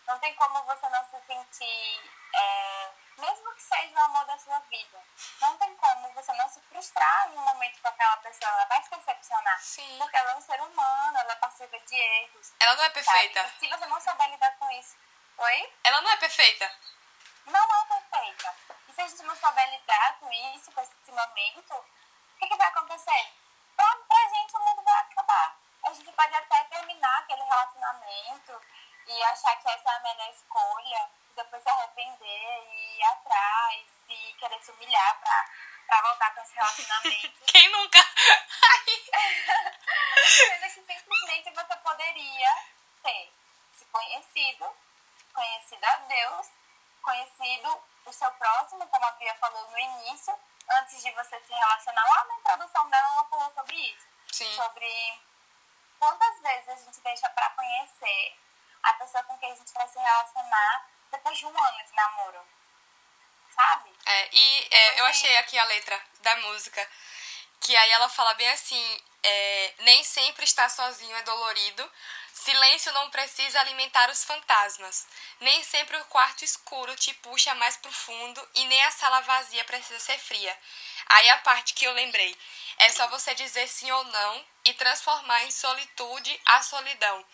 Não 0.08 0.18
tem 0.20 0.34
como 0.36 0.64
você 0.64 0.90
não 0.90 1.06
se 1.10 1.22
sentir, 1.28 2.12
é, 2.34 2.92
mesmo 3.18 3.54
que 3.56 3.62
seja 3.62 3.94
o 3.94 4.00
amor 4.00 4.26
da 4.26 4.38
sua 4.38 4.60
vida, 4.60 5.04
não 5.42 5.58
tem 5.58 5.76
como 5.76 6.14
você 6.14 6.32
não 6.34 6.48
se 6.48 6.62
frustrar 6.62 7.30
em 7.30 7.38
um 7.38 7.42
momento 7.42 7.82
com 7.82 7.88
aquela 7.88 8.18
pessoa. 8.18 8.52
Ela 8.52 8.66
vai 8.66 8.84
se 8.84 8.90
decepcionar. 8.90 9.60
Sim. 9.60 9.98
Porque 9.98 10.16
ela 10.16 10.32
é 10.32 10.36
um 10.36 10.42
ser 10.42 10.62
humano, 10.62 11.18
ela 11.18 11.34
é 11.34 11.36
passiva 11.36 11.80
de 11.80 11.96
erros. 11.96 12.54
Ela 12.60 12.76
não 12.76 12.84
é 12.84 12.88
sabe? 12.88 12.94
perfeita. 12.94 13.54
E 13.56 13.60
se 13.60 13.68
você 13.68 13.86
não 13.88 14.00
souber 14.00 14.30
lidar 14.30 14.58
com 14.58 14.72
isso, 14.72 14.96
oi? 15.38 15.74
Ela 15.84 16.02
não 16.02 16.12
é 16.12 16.18
perfeita. 16.18 16.72
Não 17.46 17.60
é 17.60 17.86
perfeita. 17.86 18.56
E 18.88 18.94
se 18.94 19.02
a 19.02 19.08
gente 19.08 19.24
não 19.24 19.36
souber 19.36 19.70
lidar 19.72 20.20
com 20.20 20.32
isso, 20.32 20.72
com 20.72 20.82
esse 20.82 21.12
momento, 21.12 21.74
o 21.74 22.40
que, 22.40 22.48
que 22.48 22.56
vai 22.56 22.68
acontecer? 22.68 23.34
Pra, 23.76 23.96
pra 24.08 24.30
gente 24.30 24.56
o 24.56 24.60
mundo 24.60 24.84
vai 24.84 25.00
acabar. 25.00 25.58
A 25.86 25.94
gente 25.94 26.12
pode 26.12 26.36
até 26.36 26.64
terminar 26.66 27.20
aquele 27.20 27.44
relacionamento 27.44 28.62
e 29.08 29.24
achar 29.24 29.56
que 29.58 29.70
essa 29.70 29.90
é 29.90 29.96
a 29.96 30.00
melhor 30.00 30.30
escolha, 30.30 31.10
depois 31.36 31.64
se 31.64 31.70
arrepender 31.70 32.68
e 32.72 32.98
ir 32.98 33.04
atrás 33.04 33.86
e 34.10 34.34
querer 34.34 34.62
se 34.64 34.72
humilhar 34.72 35.20
pra, 35.20 35.46
pra 35.88 36.02
voltar 36.02 36.34
com 36.34 36.42
esse 36.42 36.54
relacionamento. 36.54 37.46
Quem 37.48 37.70
nunca? 37.72 38.00
Sendo 40.26 40.62
que 40.68 40.70
simplesmente 40.70 41.52
você 41.52 41.76
poderia 41.78 42.50
ter 43.04 43.34
se 43.78 43.86
conhecido, 43.86 44.76
conhecido 45.34 45.86
a 45.86 45.96
Deus, 45.96 46.48
conhecido 47.02 47.84
o 48.06 48.14
seu 48.14 48.32
próximo, 48.32 48.88
como 48.88 49.06
a 49.06 49.12
Bia 49.12 49.36
falou 49.36 49.70
no 49.70 49.80
início, 49.80 50.38
antes 50.80 51.02
de 51.02 51.12
você 51.12 51.40
se 51.40 51.54
relacionar. 51.54 52.04
Lá 52.04 52.26
na 52.26 52.36
introdução 52.36 52.90
dela, 52.90 53.08
ela 53.14 53.26
falou 53.26 53.52
sobre 53.54 53.76
isso. 53.76 54.08
Sim. 54.32 54.56
Sobre 54.56 55.22
quantas 56.00 56.40
vezes 56.42 56.70
a 56.70 56.76
gente 56.76 57.00
deixa 57.02 57.30
pra 57.30 57.50
conhecer 57.52 58.38
pessoa 59.18 59.24
com 59.24 59.38
quem 59.38 59.52
a 59.52 59.56
gente 59.56 59.74
vai 59.74 59.88
se 59.88 59.98
relacionar 59.98 60.88
depois 61.12 61.38
de 61.38 61.46
um 61.46 61.50
ano 61.64 61.84
de 61.86 61.96
namoro. 61.96 62.40
Sabe? 63.56 63.92
É, 64.06 64.30
e 64.32 64.68
é, 64.72 65.00
eu 65.00 65.06
achei 65.06 65.38
aqui 65.38 65.58
a 65.58 65.64
letra 65.66 66.00
da 66.22 66.36
música, 66.38 66.88
que 67.62 67.76
aí 67.76 67.92
ela 67.92 68.10
fala 68.10 68.34
bem 68.36 68.50
assim, 68.50 69.02
é, 69.24 69.74
nem 69.80 70.04
sempre 70.04 70.46
estar 70.46 70.70
sozinho 70.70 71.16
é 71.16 71.24
dolorido, 71.24 71.92
silêncio 72.34 72.92
não 72.94 73.10
precisa 73.10 73.60
alimentar 73.60 74.10
os 74.12 74.24
fantasmas, 74.24 75.08
nem 75.40 75.64
sempre 75.64 75.98
o 75.98 76.06
quarto 76.06 76.46
escuro 76.46 76.96
te 76.96 77.14
puxa 77.16 77.56
mais 77.56 77.78
profundo 77.78 78.48
e 78.56 78.66
nem 78.66 78.84
a 78.84 78.92
sala 78.92 79.22
vazia 79.22 79.66
precisa 79.66 80.00
ser 80.00 80.20
fria. 80.20 80.56
Aí 81.10 81.30
a 81.30 81.38
parte 81.40 81.74
que 81.74 81.86
eu 81.86 81.94
lembrei, 81.94 82.38
é 82.78 82.90
só 82.90 83.08
você 83.08 83.34
dizer 83.34 83.68
sim 83.68 83.90
ou 83.90 84.04
não 84.04 84.46
e 84.66 84.74
transformar 84.74 85.44
em 85.46 85.52
solitude 85.52 86.40
a 86.46 86.62
solidão. 86.62 87.26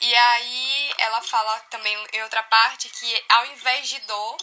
E 0.00 0.14
aí 0.14 0.94
ela 0.98 1.22
fala 1.22 1.60
também 1.70 1.96
em 2.12 2.22
outra 2.22 2.42
parte 2.42 2.88
que 2.88 3.24
ao 3.28 3.46
invés 3.46 3.88
de 3.88 3.98
dor, 4.00 4.36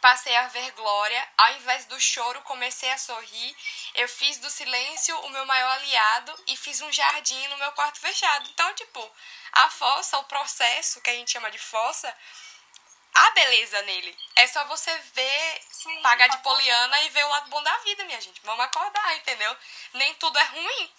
passei 0.00 0.36
a 0.36 0.48
ver 0.48 0.70
glória, 0.72 1.28
ao 1.38 1.52
invés 1.52 1.86
do 1.86 1.98
choro 1.98 2.42
comecei 2.42 2.90
a 2.90 2.98
sorrir, 2.98 3.56
eu 3.94 4.08
fiz 4.08 4.36
do 4.38 4.50
silêncio 4.50 5.18
o 5.20 5.30
meu 5.30 5.46
maior 5.46 5.70
aliado 5.78 6.44
e 6.46 6.56
fiz 6.56 6.80
um 6.82 6.92
jardim 6.92 7.48
no 7.48 7.56
meu 7.56 7.72
quarto 7.72 8.00
fechado. 8.00 8.48
Então, 8.50 8.74
tipo, 8.74 9.10
a 9.52 9.70
fossa, 9.70 10.18
o 10.18 10.24
processo 10.24 11.00
que 11.00 11.10
a 11.10 11.14
gente 11.14 11.30
chama 11.30 11.50
de 11.50 11.58
fossa, 11.58 12.14
a 13.14 13.30
beleza 13.30 13.80
nele. 13.82 14.14
É 14.36 14.46
só 14.46 14.64
você 14.66 14.96
ver, 15.14 15.62
Sim, 15.70 16.02
pagar 16.02 16.28
de 16.28 16.38
poliana 16.38 17.00
e 17.02 17.08
ver 17.10 17.24
o 17.24 17.28
lado 17.28 17.48
bom 17.48 17.62
da 17.62 17.78
vida, 17.78 18.04
minha 18.04 18.20
gente. 18.20 18.42
Vamos 18.42 18.64
acordar, 18.64 19.16
entendeu? 19.16 19.56
Nem 19.94 20.12
tudo 20.14 20.38
é 20.38 20.44
ruim. 20.44 20.92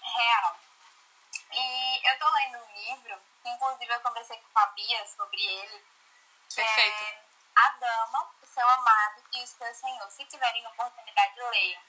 Real. 0.00 0.61
E 1.52 2.08
eu 2.08 2.18
tô 2.18 2.30
lendo 2.30 2.64
um 2.64 2.72
livro, 2.74 3.20
que 3.42 3.48
inclusive 3.48 3.92
eu 3.92 4.00
conversei 4.00 4.38
com 4.38 4.58
a 4.58 4.66
Bia 4.66 5.06
sobre 5.06 5.42
ele. 5.42 5.84
Que 6.48 6.56
Perfeito. 6.56 7.04
É 7.04 7.22
a 7.54 7.68
Dama, 7.70 8.30
o 8.42 8.46
Seu 8.46 8.68
Amado 8.68 9.22
e 9.32 9.42
o 9.42 9.46
Seu 9.46 9.74
Senhor. 9.74 10.10
Se 10.10 10.24
tiverem 10.24 10.66
oportunidade, 10.66 11.40
leiam. 11.40 11.82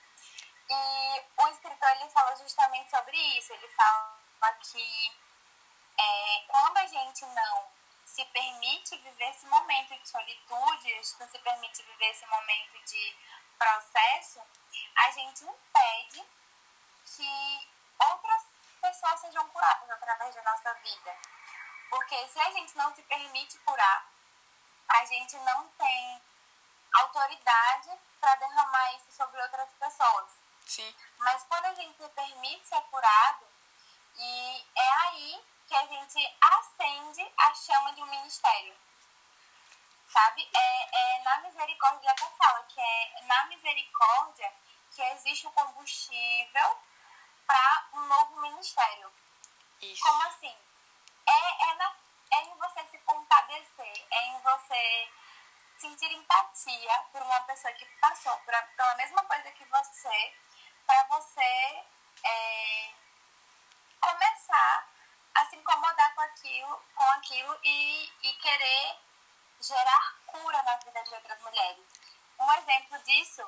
E 0.70 1.24
o 1.38 1.48
escritor 1.50 1.90
ele 1.92 2.10
fala 2.10 2.36
justamente 2.36 2.90
sobre 2.90 3.18
isso. 3.38 3.54
Ele 3.54 3.68
fala 3.70 4.54
que 4.72 5.18
é, 5.98 6.44
quando 6.48 6.78
a 6.78 6.88
gente 6.88 7.26
não 7.26 7.72
se 8.06 8.26
permite 8.26 8.98
viver 8.98 9.30
esse 9.30 9.46
momento 9.48 9.98
de 9.98 10.08
solitude, 10.08 10.96
não 11.20 11.30
se 11.30 11.40
permite 11.40 11.82
viver 11.84 12.12
esse 12.12 12.26
momento 12.28 12.86
de 12.86 13.16
processo, 13.58 14.42
a 14.96 15.12
gente 15.12 15.44
impede 15.44 16.24
que 17.06 17.68
outras 18.00 18.33
pessoas 18.94 19.20
sejam 19.22 19.48
curadas 19.50 19.90
através 19.90 20.36
da 20.36 20.44
nossa 20.44 20.74
vida. 20.76 21.18
Porque 21.90 22.28
se 22.28 22.40
a 22.40 22.52
gente 22.52 22.78
não 22.78 22.94
se 22.94 23.02
permite 23.04 23.58
curar, 23.60 24.08
a 24.88 25.06
gente 25.06 25.36
não 25.38 25.68
tem 25.70 26.22
autoridade 26.94 27.92
para 28.20 28.36
derramar 28.36 28.94
isso 28.94 29.12
sobre 29.12 29.42
outras 29.42 29.70
pessoas. 29.80 30.32
Sim. 30.66 30.96
Mas 31.18 31.44
quando 31.44 31.66
a 31.66 31.74
gente 31.74 31.98
se 31.98 32.10
permite 32.10 32.68
ser 32.68 32.82
curado, 32.84 33.48
e 34.16 34.66
é 34.76 34.94
aí 35.08 35.46
que 35.68 35.76
a 35.76 35.86
gente 35.88 36.38
acende 36.42 37.34
a 37.38 37.54
chama 37.56 37.94
de 37.94 38.02
um 38.02 38.06
ministério. 38.06 38.76
Sabe? 40.08 40.48
É, 40.54 41.18
é 41.18 41.24
na 41.24 41.38
misericórdia, 41.40 42.12
até 42.12 42.30
fala 42.38 42.64
que 42.66 42.80
é 42.80 43.22
na 43.24 43.46
misericórdia 43.46 44.54
que 44.92 45.02
existe 45.02 45.48
o 45.48 45.52
combustível 45.52 46.78
para 47.48 47.83
um 47.94 48.08
novo 48.08 48.42
ministério. 48.42 49.12
Isso. 49.82 50.02
Como 50.02 50.24
assim? 50.24 50.56
É, 51.28 51.70
é, 51.70 51.76
na, 51.76 51.94
é 52.32 52.42
em 52.44 52.56
você 52.56 52.86
se 52.90 52.98
compadecer, 53.00 54.08
é 54.12 54.28
em 54.28 54.42
você 54.42 55.12
sentir 55.78 56.12
empatia 56.12 57.04
por 57.12 57.22
uma 57.22 57.42
pessoa 57.42 57.74
que 57.74 57.86
passou 58.00 58.38
por 58.40 58.54
a, 58.54 58.62
pela 58.62 58.96
mesma 58.96 59.24
coisa 59.26 59.52
que 59.52 59.66
você, 59.66 60.36
para 60.86 61.04
você 61.06 61.84
é, 62.24 62.94
começar 64.02 64.88
a 65.36 65.46
se 65.46 65.56
incomodar 65.56 66.14
com 66.16 66.22
aquilo, 66.22 66.82
com 66.96 67.04
aquilo 67.12 67.60
e, 67.64 68.12
e 68.24 68.34
querer 68.34 68.98
gerar 69.60 70.16
cura 70.26 70.62
na 70.64 70.78
vida 70.78 71.04
de 71.04 71.14
outras 71.16 71.42
mulheres. 71.42 71.86
Um 72.40 72.54
exemplo 72.54 73.00
disso 73.04 73.44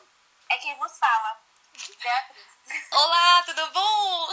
é 0.50 0.58
quem 0.58 0.76
vos 0.78 0.98
fala, 0.98 1.42
Beatriz. 1.76 2.46
Olá, 2.92 3.44
tudo 3.44 3.70
bom? 3.72 4.28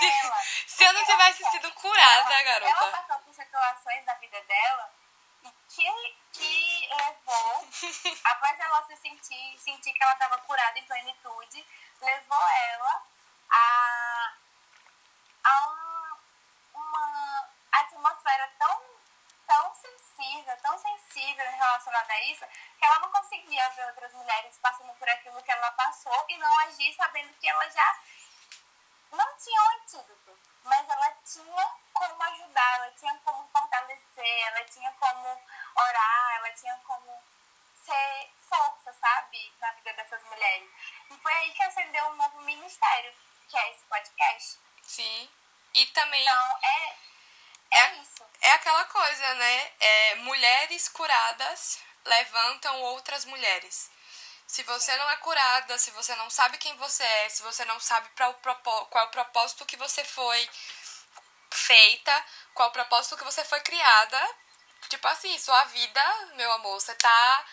Ela, 0.00 0.42
Se 0.66 0.84
eu 0.84 0.92
não 0.92 1.04
tivesse 1.04 1.42
ela- 1.42 1.50
sido 1.50 1.72
curada, 1.74 2.32
ela, 2.32 2.32
Ela 2.34 2.42
garota. 2.60 2.90
passou 3.02 3.18
por 3.24 3.34
situações 3.34 4.04
na 4.04 4.14
vida 4.14 4.40
dela 4.42 4.90
e 5.44 5.50
que, 5.68 6.16
que 6.32 6.88
levou, 6.94 7.68
após 8.24 8.60
ela 8.60 8.86
se 8.86 8.96
sentir, 8.98 9.58
sentir 9.58 9.92
que 9.92 10.02
ela 10.02 10.12
estava 10.12 10.38
curada 10.38 10.78
em 10.78 10.84
plenitude, 10.84 11.66
levou 12.00 12.48
ela 12.48 13.02
a, 13.50 14.32
a 15.44 15.66
um- 15.68 16.18
uma 16.74 17.48
atmosfera 17.72 18.48
tão, 18.58 18.82
tão 19.46 19.74
sensível, 19.74 20.56
tão 20.62 20.78
sensível 20.78 21.50
relacionada 21.50 22.12
a 22.12 22.22
isso, 22.22 22.44
que 22.78 22.84
ela 22.84 22.98
não 23.00 23.10
conseguia 23.10 23.68
ver 23.70 23.86
outras 23.86 24.12
mulheres 24.12 24.56
passando 24.58 24.92
por 24.94 25.08
aquilo 25.08 25.42
que 25.42 25.50
ela 25.50 25.70
passou 25.72 26.24
e 26.28 26.36
não 26.38 26.58
agir 26.60 26.94
sabendo 26.94 27.32
que 27.34 27.48
ela 27.48 27.68
já 27.70 27.98
não 29.12 29.36
tinha 29.36 29.62
um 29.62 29.68
antídoto, 29.82 30.38
mas 30.64 30.88
ela 30.88 31.10
tinha 31.24 31.70
como 31.92 32.22
ajudar, 32.22 32.74
ela 32.76 32.90
tinha 32.92 33.18
como 33.24 33.48
fortalecer, 33.48 34.46
ela 34.48 34.64
tinha 34.64 34.92
como 34.92 35.42
orar, 35.76 36.36
ela 36.36 36.50
tinha 36.52 36.76
como 36.86 37.22
ser 37.84 38.30
força, 38.48 38.92
sabe, 39.00 39.52
na 39.60 39.72
vida 39.72 39.92
dessas 39.94 40.22
mulheres. 40.24 40.68
E 41.10 41.16
foi 41.18 41.32
aí 41.32 41.52
que 41.52 41.62
acendeu 41.62 42.04
um 42.08 42.16
novo 42.16 42.40
ministério, 42.42 43.12
que 43.48 43.56
é 43.56 43.70
esse 43.72 43.84
podcast. 43.84 44.58
Sim. 44.82 45.28
E 45.74 45.86
também 45.88 46.22
Então, 46.22 46.58
é, 46.62 46.96
é, 47.70 47.78
É- 47.80 47.94
isso. 47.96 48.24
é 48.40 48.50
aquela 48.52 48.84
coisa, 48.86 49.34
né? 49.34 49.72
É, 49.80 49.97
mulheres 50.18 50.88
curadas 50.88 51.78
levantam 52.04 52.80
outras 52.82 53.24
mulheres. 53.24 53.90
Se 54.46 54.62
você 54.62 54.96
não 54.96 55.10
é 55.10 55.16
curada, 55.16 55.78
se 55.78 55.90
você 55.90 56.14
não 56.16 56.30
sabe 56.30 56.56
quem 56.58 56.74
você 56.76 57.02
é, 57.02 57.28
se 57.28 57.42
você 57.42 57.64
não 57.66 57.78
sabe 57.78 58.08
pra 58.10 58.30
o 58.30 58.34
qual 58.34 58.88
é 58.94 59.02
o 59.02 59.10
propósito 59.10 59.66
que 59.66 59.76
você 59.76 60.02
foi 60.04 60.50
feita, 61.50 62.24
qual 62.54 62.68
é 62.68 62.70
o 62.70 62.72
propósito 62.72 63.16
que 63.16 63.24
você 63.24 63.44
foi 63.44 63.60
criada, 63.60 64.20
tipo 64.88 65.06
assim, 65.08 65.38
sua 65.38 65.64
vida, 65.64 66.02
meu 66.34 66.50
amor, 66.52 66.80
você 66.80 66.94
tá. 66.94 67.46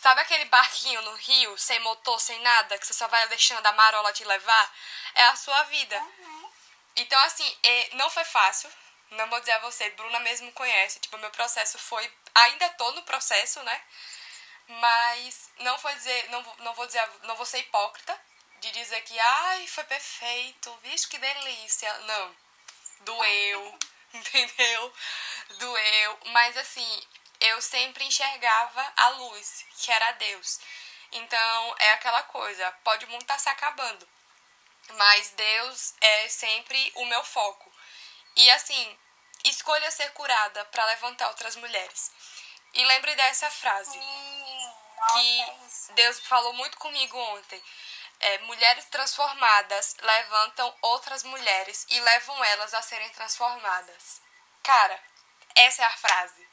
Sabe 0.00 0.22
aquele 0.22 0.46
barquinho 0.46 1.02
no 1.02 1.14
rio, 1.14 1.58
sem 1.58 1.78
motor, 1.80 2.18
sem 2.18 2.40
nada, 2.40 2.78
que 2.78 2.86
você 2.86 2.94
só 2.94 3.06
vai 3.06 3.28
deixando 3.28 3.64
a 3.66 3.72
marola 3.72 4.12
te 4.12 4.24
levar? 4.24 4.74
É 5.14 5.24
a 5.24 5.36
sua 5.36 5.62
vida. 5.64 6.02
Então, 6.96 7.20
assim, 7.20 7.58
não 7.92 8.08
foi 8.10 8.24
fácil. 8.24 8.70
Não 9.10 9.28
vou 9.28 9.40
dizer 9.40 9.52
a 9.52 9.58
você, 9.60 9.90
Bruna 9.90 10.20
mesmo 10.20 10.52
conhece. 10.52 11.00
Tipo, 11.00 11.18
meu 11.18 11.30
processo 11.30 11.78
foi. 11.78 12.10
Ainda 12.34 12.68
tô 12.70 12.92
no 12.92 13.02
processo, 13.02 13.62
né? 13.62 13.82
Mas 14.68 15.50
não 15.58 15.78
foi 15.78 15.94
dizer. 15.94 16.28
Não, 16.30 16.42
vou- 16.42 16.56
não 16.58 16.74
vou 16.74 16.86
dizer. 16.86 17.08
Não 17.22 17.36
vou 17.36 17.46
ser 17.46 17.58
hipócrita 17.58 18.18
de 18.60 18.70
dizer 18.72 19.00
que, 19.02 19.18
ai, 19.18 19.66
foi 19.66 19.84
perfeito, 19.84 20.78
vixe 20.82 21.08
que 21.08 21.18
delícia. 21.18 21.92
Não. 22.00 22.36
Doeu. 23.00 23.78
Entendeu? 24.14 24.94
Doeu. 25.58 26.18
Mas 26.26 26.56
assim, 26.56 27.02
eu 27.40 27.60
sempre 27.62 28.04
enxergava 28.04 28.92
a 28.96 29.08
luz, 29.10 29.64
que 29.78 29.90
era 29.90 30.12
Deus. 30.12 30.60
Então, 31.12 31.74
é 31.78 31.92
aquela 31.92 32.22
coisa, 32.24 32.70
pode 32.84 33.04
o 33.04 33.08
mundo 33.08 33.22
estar 33.22 33.38
se 33.38 33.48
acabando. 33.48 34.08
Mas 34.94 35.30
Deus 35.30 35.94
é 36.00 36.28
sempre 36.28 36.92
o 36.96 37.04
meu 37.06 37.22
foco. 37.24 37.69
E 38.36 38.50
assim, 38.50 38.98
escolha 39.44 39.90
ser 39.90 40.10
curada 40.12 40.64
para 40.66 40.84
levantar 40.86 41.28
outras 41.28 41.56
mulheres. 41.56 42.10
E 42.72 42.84
lembre 42.84 43.14
dessa 43.16 43.50
frase 43.50 43.90
Sim, 43.90 44.74
nossa, 44.96 45.12
que 45.12 45.40
é. 45.42 45.94
Deus 45.94 46.20
falou 46.20 46.52
muito 46.52 46.78
comigo 46.78 47.18
ontem. 47.18 47.62
É, 48.20 48.38
mulheres 48.40 48.84
transformadas 48.86 49.96
levantam 50.00 50.76
outras 50.82 51.22
mulheres 51.22 51.86
e 51.88 51.98
levam 52.00 52.44
elas 52.44 52.74
a 52.74 52.82
serem 52.82 53.08
transformadas. 53.10 54.20
Cara, 54.62 55.02
essa 55.54 55.82
é 55.82 55.86
a 55.86 55.96
frase. 55.96 56.48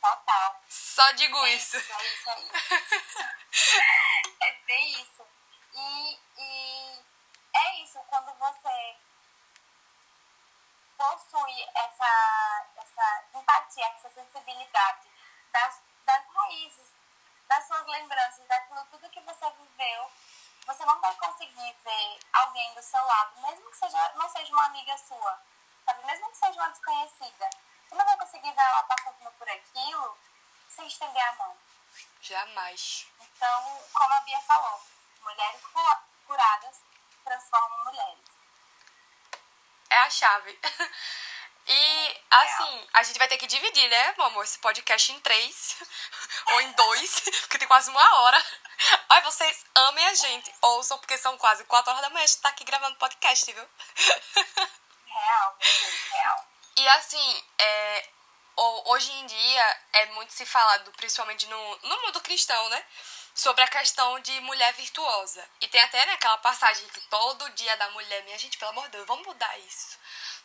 Total. 0.00 0.62
Só 0.68 1.12
digo 1.12 1.36
É 1.44 1.54
isso. 1.54 1.76
É 1.76 1.80
isso, 1.80 2.30
é 2.30 2.40
isso. 2.40 3.80
é 4.42 4.52
bem 4.66 4.92
isso. 5.02 5.26
E, 5.74 6.18
e 6.38 7.02
é 7.54 7.82
isso, 7.82 7.98
quando 8.08 8.32
você 8.38 8.96
possui 11.10 11.68
essa, 11.74 12.66
essa 12.76 13.24
empatia, 13.34 13.86
essa 13.86 14.10
sensibilidade 14.10 15.08
das, 15.52 15.80
das 16.04 16.24
raízes, 16.32 16.92
das 17.48 17.66
suas 17.66 17.84
lembranças, 17.86 18.46
daquilo 18.46 18.84
tudo 18.86 19.10
que 19.10 19.20
você 19.20 19.50
viveu, 19.50 20.10
você 20.66 20.84
não 20.84 21.00
vai 21.00 21.14
conseguir 21.16 21.72
ver 21.84 22.18
alguém 22.32 22.74
do 22.74 22.82
seu 22.82 23.02
lado, 23.04 23.40
mesmo 23.40 23.68
que 23.70 23.76
seja, 23.76 24.12
não 24.14 24.28
seja 24.30 24.52
uma 24.52 24.66
amiga 24.66 24.96
sua, 24.98 25.42
sabe? 25.84 26.06
Mesmo 26.06 26.30
que 26.30 26.38
seja 26.38 26.60
uma 26.60 26.70
desconhecida. 26.70 27.50
Você 27.88 27.94
não 27.96 28.04
vai 28.04 28.16
conseguir 28.16 28.52
ver 28.52 28.60
ela 28.62 28.82
passando 28.84 29.30
por 29.32 29.48
aquilo 29.50 30.18
sem 30.70 30.86
estender 30.86 31.22
a 31.28 31.32
mão. 31.34 31.56
Jamais. 32.20 33.06
Então, 33.20 33.82
como 33.92 34.14
a 34.14 34.20
Bia 34.20 34.40
falou, 34.42 34.80
mulheres 35.20 35.60
cu- 35.66 36.02
curadas 36.26 36.80
transformam 37.24 37.84
mulheres. 37.84 38.31
É 39.92 39.98
a 39.98 40.10
chave. 40.10 40.58
E 41.64 42.20
assim, 42.28 42.88
a 42.92 43.02
gente 43.04 43.18
vai 43.20 43.28
ter 43.28 43.38
que 43.38 43.46
dividir, 43.46 43.88
né, 43.88 44.14
meu 44.16 44.26
amor, 44.26 44.42
esse 44.42 44.58
podcast 44.58 45.12
em 45.12 45.20
três 45.20 45.76
ou 46.54 46.60
em 46.60 46.72
dois, 46.72 47.20
porque 47.42 47.56
tem 47.56 47.68
quase 47.68 47.88
uma 47.88 48.14
hora. 48.20 48.44
Ai, 49.08 49.22
vocês 49.22 49.64
amem 49.72 50.04
a 50.06 50.14
gente, 50.14 50.52
ouçam, 50.60 50.98
porque 50.98 51.16
são 51.16 51.38
quase 51.38 51.62
quatro 51.66 51.92
horas 51.92 52.02
da 52.02 52.10
manhã, 52.10 52.24
a 52.24 52.26
gente 52.26 52.40
tá 52.40 52.48
aqui 52.48 52.64
gravando 52.64 52.98
podcast, 52.98 53.52
viu? 53.52 53.64
Real, 55.06 55.58
real. 56.10 56.46
E 56.78 56.88
assim, 56.88 57.44
é, 57.58 58.08
hoje 58.56 59.10
em 59.12 59.26
dia 59.26 59.80
é 59.92 60.06
muito 60.06 60.32
se 60.32 60.44
falado, 60.44 60.90
principalmente 60.92 61.46
no, 61.46 61.78
no 61.78 62.02
mundo 62.02 62.20
cristão, 62.20 62.68
né? 62.68 62.84
Sobre 63.34 63.62
a 63.64 63.68
questão 63.68 64.20
de 64.20 64.40
mulher 64.40 64.72
virtuosa. 64.74 65.48
E 65.60 65.68
tem 65.68 65.80
até 65.80 66.04
né, 66.04 66.12
aquela 66.12 66.36
passagem 66.38 66.86
que 66.88 67.00
todo 67.02 67.50
dia 67.50 67.76
da 67.76 67.90
mulher, 67.90 68.22
minha 68.24 68.38
gente, 68.38 68.58
pelo 68.58 68.72
amor 68.72 68.84
de 68.84 68.90
Deus, 68.90 69.06
vamos 69.06 69.26
mudar 69.26 69.58
isso. 69.60 69.98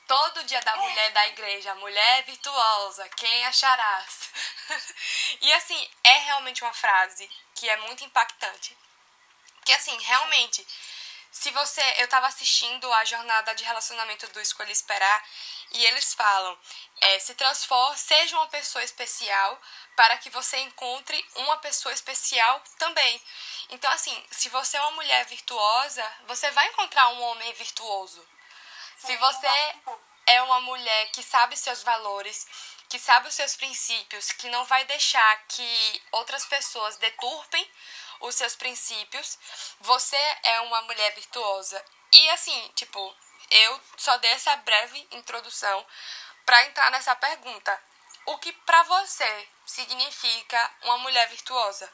Todo 0.08 0.44
dia 0.46 0.62
da 0.62 0.78
mulher 0.78 1.12
da 1.12 1.28
igreja, 1.28 1.76
mulher 1.76 2.24
virtuosa, 2.24 3.10
quem 3.10 3.46
acharás? 3.46 4.30
e 5.42 5.54
assim, 5.54 5.90
é 6.02 6.18
realmente 6.20 6.64
uma 6.64 6.74
frase 6.74 7.30
que 7.54 7.68
é 7.68 7.76
muito 7.78 8.06
impactante. 8.06 8.78
Que 9.66 9.74
assim, 9.74 9.98
realmente, 10.04 10.66
se 11.30 11.52
você. 11.52 11.82
Eu 11.98 12.08
tava 12.08 12.28
assistindo 12.28 12.92
a 12.94 13.06
jornada 13.06 13.54
de 13.54 13.64
relacionamento 13.64 14.28
do 14.28 14.40
Escolha 14.40 14.72
Esperar 14.72 15.24
e 15.72 15.86
eles 15.86 16.14
falam: 16.14 16.58
é, 17.02 17.20
se 17.20 17.36
transforme, 17.36 17.98
seja 17.98 18.36
uma 18.36 18.48
pessoa 18.48 18.84
especial 18.84 19.60
para 19.96 20.18
que 20.18 20.30
você 20.30 20.58
encontre 20.60 21.26
uma 21.36 21.58
pessoa 21.58 21.94
especial 21.94 22.62
também. 22.78 23.22
Então, 23.70 23.92
assim, 23.92 24.26
se 24.32 24.50
você 24.50 24.78
é 24.78 24.82
uma 24.82 24.92
mulher 24.92 25.26
virtuosa, 25.26 26.04
você 26.28 26.50
vai 26.52 26.68
encontrar 26.68 27.10
um 27.10 27.22
homem 27.24 27.54
virtuoso. 27.54 28.26
Se 28.98 29.16
você 29.18 29.76
é 30.28 30.42
uma 30.42 30.62
mulher 30.62 31.12
que 31.12 31.24
sabe 31.24 31.56
seus 31.56 31.84
valores, 31.84 32.48
que 32.90 33.00
sabe 33.00 33.28
os 33.28 33.36
seus 33.36 33.56
princípios, 33.56 34.32
que 34.32 34.50
não 34.50 34.66
vai 34.66 34.86
deixar 34.86 35.46
que 35.48 36.04
outras 36.12 36.46
pessoas 36.46 36.98
deturpem 36.98 37.70
os 38.22 38.36
seus 38.36 38.56
princípios, 38.56 39.38
você 39.80 40.18
é 40.44 40.62
uma 40.62 40.82
mulher 40.84 41.14
virtuosa. 41.14 41.84
E 42.12 42.30
assim, 42.30 42.72
tipo, 42.76 43.16
eu 43.50 43.82
só 43.98 44.18
dei 44.18 44.32
essa 44.32 44.56
breve 44.58 45.08
introdução 45.12 45.86
para 46.46 46.64
entrar 46.64 46.92
nessa 46.92 47.16
pergunta. 47.16 47.82
O 48.26 48.38
que 48.40 48.52
para 48.52 48.84
você 48.84 49.50
significa 49.66 50.72
uma 50.84 50.98
mulher 50.98 51.28
virtuosa? 51.30 51.92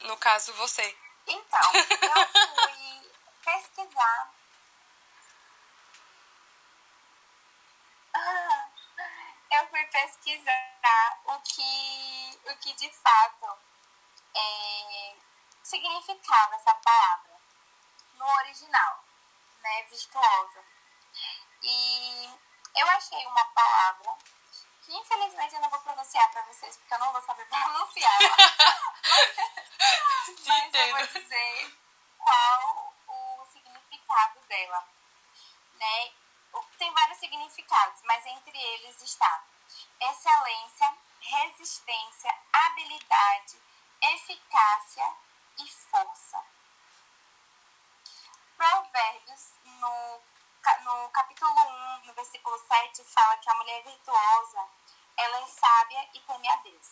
No 0.00 0.16
caso, 0.16 0.52
você. 0.54 0.96
Então, 1.26 1.72
eu 1.74 2.26
fui 2.26 3.10
pesquisar. 3.44 4.30
Eu 9.50 9.68
fui 9.68 9.84
pesquisar 9.86 11.20
o 11.24 11.40
que, 11.40 12.40
o 12.46 12.56
que 12.56 12.72
de 12.74 12.90
fato 12.92 13.58
é, 14.34 15.16
significava 15.62 16.54
essa 16.54 16.74
palavra 16.74 17.29
no 18.20 18.26
original, 18.26 19.04
né, 19.62 19.82
virtuosa. 19.84 20.64
E 21.62 22.30
eu 22.76 22.88
achei 22.90 23.26
uma 23.26 23.44
palavra 23.46 24.16
que 24.82 24.94
infelizmente 24.94 25.54
eu 25.54 25.60
não 25.60 25.70
vou 25.70 25.80
pronunciar 25.80 26.30
para 26.30 26.42
vocês 26.42 26.76
porque 26.76 26.94
eu 26.94 26.98
não 26.98 27.12
vou 27.12 27.22
saber 27.22 27.46
pronunciar. 27.48 28.18
Mas 30.46 30.74
eu 30.74 30.96
vou 30.96 31.06
dizer 31.06 31.78
qual 32.18 32.94
o 33.08 33.46
significado 33.52 34.40
dela, 34.40 34.86
né? 35.74 36.12
Tem 36.78 36.92
vários 36.92 37.18
significados, 37.18 38.02
mas 38.02 38.24
entre 38.26 38.58
eles 38.58 39.00
está 39.02 39.44
excelência, 40.00 40.96
resistência, 41.20 42.34
habilidade, 42.52 43.60
eficácia 44.02 45.14
e 45.58 45.68
força. 45.68 46.44
Provérbios, 48.60 49.54
no, 49.64 50.20
no 50.82 51.08
capítulo 51.08 51.50
1, 51.50 52.04
no 52.04 52.12
versículo 52.12 52.58
7, 52.58 53.02
fala 53.04 53.38
que 53.38 53.48
a 53.48 53.54
mulher 53.54 53.82
virtuosa, 53.82 54.68
ela 55.16 55.38
é 55.38 55.46
sábia 55.46 56.06
e 56.12 56.20
teme 56.20 56.46
a 56.46 56.56
Deus. 56.56 56.88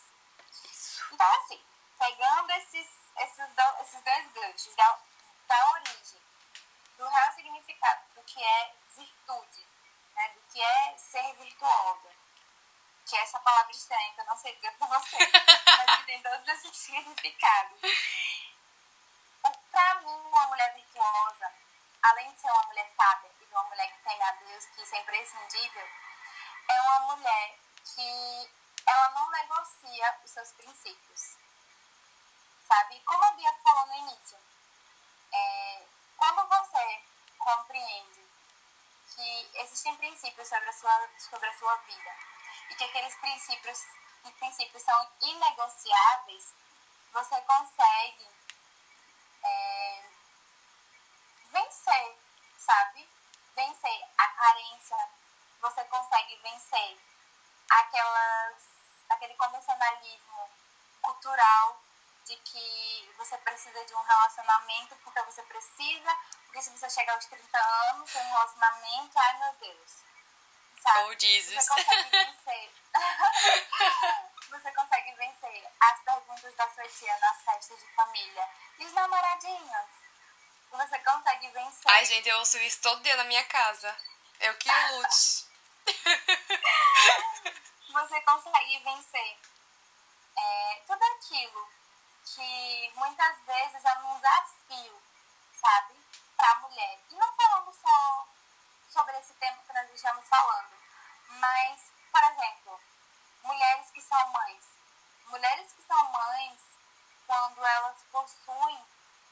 Então, 1.13 1.31
assim, 1.35 1.63
pegando 1.99 2.51
esses, 2.53 2.89
esses, 3.19 3.49
do, 3.51 3.83
esses 3.83 4.03
dois 4.03 4.33
ganchos 4.33 4.75
da, 4.77 4.99
da 5.47 5.71
origem, 5.73 6.19
do 6.97 7.07
real 7.07 7.33
significado 7.35 8.01
do 8.15 8.23
que 8.23 8.43
é 8.43 8.75
virtude, 8.97 9.69
né, 10.15 10.29
do 10.31 10.41
que 10.51 10.63
é 10.63 10.97
ser 10.97 11.35
virtuosa, 11.35 12.11
que 13.05 13.15
é 13.15 13.21
essa 13.21 13.41
palavra 13.41 13.73
estranha, 13.73 14.15
que 14.15 14.21
eu 14.23 14.25
não 14.25 14.37
sei 14.39 14.55
dizer 14.55 14.73
pra 14.79 14.87
você, 14.87 15.19
mas 15.77 15.97
que 15.99 16.07
tem 16.07 16.23
todos 16.23 16.49
esses 16.49 16.75
significados 16.79 17.79
para 19.71 20.01
mim, 20.01 20.28
uma 20.39 20.49
mulher 20.49 20.73
virtuosa, 20.75 21.53
além 22.03 22.33
de 22.33 22.41
ser 22.41 22.51
uma 22.51 22.67
mulher 22.67 22.93
sábia 22.97 23.31
e 23.41 23.45
de 23.45 23.53
uma 23.53 23.65
mulher 23.65 23.93
que 23.93 24.03
tem 24.03 24.23
a 24.23 24.33
Deus, 24.33 24.65
que 24.67 24.83
isso 24.83 24.95
é 24.95 25.01
imprescindível, 25.01 25.89
é 26.69 26.81
uma 26.83 27.01
mulher 27.01 27.59
que 27.85 28.51
ela 28.87 29.11
não 29.11 29.31
negocia 29.31 30.19
os 30.25 30.31
seus 30.31 30.53
princípios. 30.53 31.37
Sabe? 32.67 33.01
Como 33.01 33.25
a 33.25 33.33
Bia 33.33 33.53
falou 33.65 33.87
no 33.87 33.95
início, 33.95 34.39
é, 35.33 35.83
quando 36.17 36.49
você 36.49 37.03
compreende 37.39 38.27
que 39.15 39.51
existem 39.55 39.97
princípios 39.97 40.49
sobre 40.49 40.69
a 40.69 40.73
sua, 40.73 41.09
sobre 41.19 41.49
a 41.49 41.59
sua 41.59 41.77
vida 41.77 42.15
e 42.71 42.75
que 42.75 42.85
aqueles 42.85 43.15
princípios, 43.17 43.85
princípios 44.39 44.83
são 44.83 45.13
inegociáveis, 45.23 46.55
você 47.13 47.41
consegue 47.41 48.38
sabe? 52.69 53.09
Vencer 53.57 54.05
a 54.19 54.29
carência, 54.29 55.09
você 55.61 55.83
consegue 55.85 56.37
vencer 56.37 56.99
aquelas, 57.71 58.63
aquele 59.09 59.35
convencionalismo 59.35 60.51
cultural 61.01 61.83
de 62.27 62.37
que 62.37 63.11
você 63.17 63.39
precisa 63.39 63.83
de 63.87 63.95
um 63.95 64.03
relacionamento 64.03 64.95
porque 64.97 65.23
você 65.23 65.43
precisa, 65.45 66.17
porque 66.45 66.61
se 66.61 66.71
você 66.71 66.91
chegar 66.91 67.15
aos 67.15 67.25
30 67.25 67.59
anos 67.91 68.11
sem 68.11 68.23
um 68.23 68.33
relacionamento, 68.33 69.19
ai 69.19 69.39
meu 69.39 69.53
Deus. 69.55 69.91
Sabe? 70.83 70.99
Oh, 71.01 71.19
Jesus. 71.19 71.65
Você 71.65 71.69
consegue 71.75 72.11
vencer. 72.11 72.73
você 74.51 74.73
consegue 74.73 75.13
vencer 75.15 75.73
as 75.81 76.01
perguntas 76.01 76.55
da 76.55 76.71
sua 76.71 76.89
tia 76.89 77.19
nas 77.19 77.43
festas 77.43 77.79
de 77.81 77.87
família. 77.95 78.49
E 78.79 78.85
os 78.85 78.93
namoradinhos? 78.93 79.98
Você 80.71 80.99
consegue 80.99 81.49
vencer. 81.51 81.93
Ai, 81.93 82.05
gente, 82.05 82.29
eu 82.29 82.39
ouço 82.39 82.59
isso 82.59 82.81
todo 82.83 83.03
dia 83.03 83.17
na 83.17 83.25
minha 83.25 83.45
casa. 83.45 83.97
Eu 84.41 84.55
que 84.57 84.71
lute. 84.71 85.49
você 87.93 88.21
consegue 88.21 88.79
vencer 88.81 89.39
é, 90.37 90.83
tudo 90.87 91.03
aquilo 91.03 91.69
que 92.25 92.93
muitas 92.95 93.41
vezes 93.41 93.85
é 93.85 93.99
um 93.99 94.21
desafio, 94.21 95.03
sabe? 95.55 95.95
Para 96.37 96.51
a 96.53 96.59
mulher. 96.61 96.99
E 97.11 97.15
não 97.15 97.33
falando 97.35 97.73
só 97.73 98.29
sobre 98.89 99.19
esse 99.19 99.35
tempo 99.35 99.63
que 99.67 99.73
nós 99.73 99.91
estamos 99.91 100.29
falando, 100.29 100.71
mas, 101.29 101.93
por 102.13 102.23
exemplo, 102.25 102.81
mulheres 103.43 103.91
que 103.91 104.03
são 104.03 104.29
mães. 104.31 104.65
Mulheres 105.27 105.73
que 105.73 105.83
são 105.83 106.13
mães, 106.13 106.61
quando 107.27 107.65
elas 107.65 107.97
possuem 108.13 108.85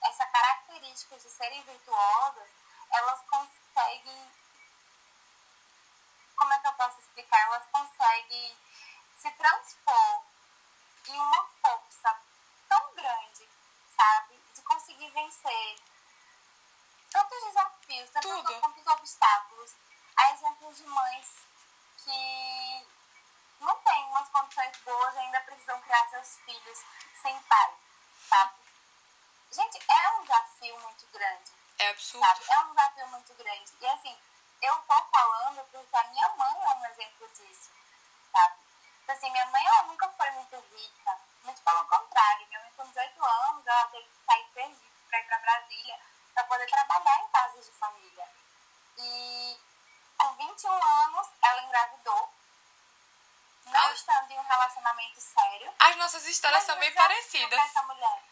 essa 0.08 0.26
característica 0.26 1.16
de 1.18 1.30
serem 1.30 1.62
virtuosas, 1.62 2.48
elas 2.90 3.20
conseguem. 3.22 4.30
Como 6.36 6.52
é 6.52 6.58
que 6.58 6.66
eu 6.66 6.72
posso 6.74 7.00
explicar? 7.00 7.40
Elas 7.46 7.66
conseguem 7.72 8.56
se 9.18 9.30
transpor 9.32 10.22
em 11.08 11.20
uma 11.20 11.46
força 11.62 12.20
tão 12.68 12.94
grande, 12.94 13.48
sabe? 13.96 14.38
De 14.54 14.62
conseguir 14.62 15.10
vencer 15.10 15.76
tantos 17.10 17.44
desafios, 17.44 18.10
tantos, 18.10 18.60
tantos 18.60 18.86
obstáculos. 18.86 19.74
Há 20.16 20.30
exemplos 20.32 20.76
de 20.76 20.86
mães 20.86 21.28
que 22.04 22.86
não 23.60 23.76
têm 23.80 24.04
umas 24.04 24.28
condições 24.28 24.76
boas 24.78 25.14
e 25.14 25.18
ainda 25.18 25.40
precisam 25.40 25.80
criar 25.80 26.08
seus 26.08 26.36
filhos 26.38 26.84
sem 27.22 27.42
pai, 27.42 27.74
sabe? 28.28 28.66
Gente, 29.50 29.78
é 29.78 30.10
um 30.10 30.24
desafio 30.66 30.80
muito 30.80 31.06
grande. 31.12 31.52
É 31.78 31.88
absurdo. 31.90 32.26
Sabe? 32.26 32.44
É 32.48 32.58
um 32.60 32.68
desafio 32.68 33.06
muito 33.08 33.34
grande. 33.34 33.72
E 33.80 33.86
assim, 33.86 34.18
eu 34.62 34.76
tô 34.78 35.04
falando 35.04 35.64
porque 35.70 35.96
a 35.96 36.04
minha 36.04 36.28
mãe 36.30 36.54
é 36.62 36.74
um 36.74 36.86
exemplo 36.86 37.28
disso, 37.28 37.70
sabe? 38.32 38.56
Então, 39.02 39.14
assim, 39.14 39.30
minha 39.30 39.46
mãe 39.46 39.64
ela 39.64 39.82
nunca 39.84 40.08
foi 40.08 40.30
muito 40.32 40.56
rica, 40.74 41.18
muito 41.44 41.62
pelo 41.62 41.84
contrário. 41.84 42.46
Minha 42.48 42.60
mãe 42.60 42.72
com 42.76 42.88
18 42.88 43.24
anos, 43.24 43.66
ela 43.66 43.86
teve 43.88 44.08
que 44.08 44.24
sair 44.26 44.44
perdido 44.54 44.92
para 45.08 45.20
ir 45.20 45.26
para 45.26 45.38
Brasília 45.38 46.00
para 46.34 46.44
poder 46.44 46.66
trabalhar 46.66 47.20
em 47.20 47.28
casas 47.28 47.64
de 47.64 47.72
família. 47.72 48.28
E 48.98 49.60
com 50.18 50.34
21 50.34 50.70
anos, 50.72 51.28
ela 51.42 51.62
engravidou 51.62 52.34
não 53.66 53.92
estando 53.92 54.30
em 54.30 54.38
um 54.38 54.42
relacionamento 54.42 55.20
sério. 55.20 55.74
As 55.78 55.96
nossas 55.96 56.26
histórias 56.26 56.64
são 56.64 56.78
bem 56.78 56.92
parecidas. 56.92 57.58
Essa 57.58 57.82
mulher. 57.82 58.22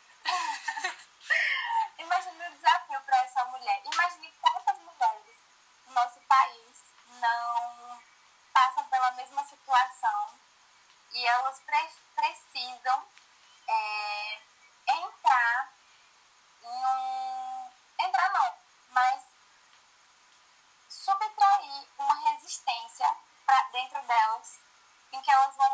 Que 25.24 25.30
elas 25.30 25.56
vão 25.56 25.73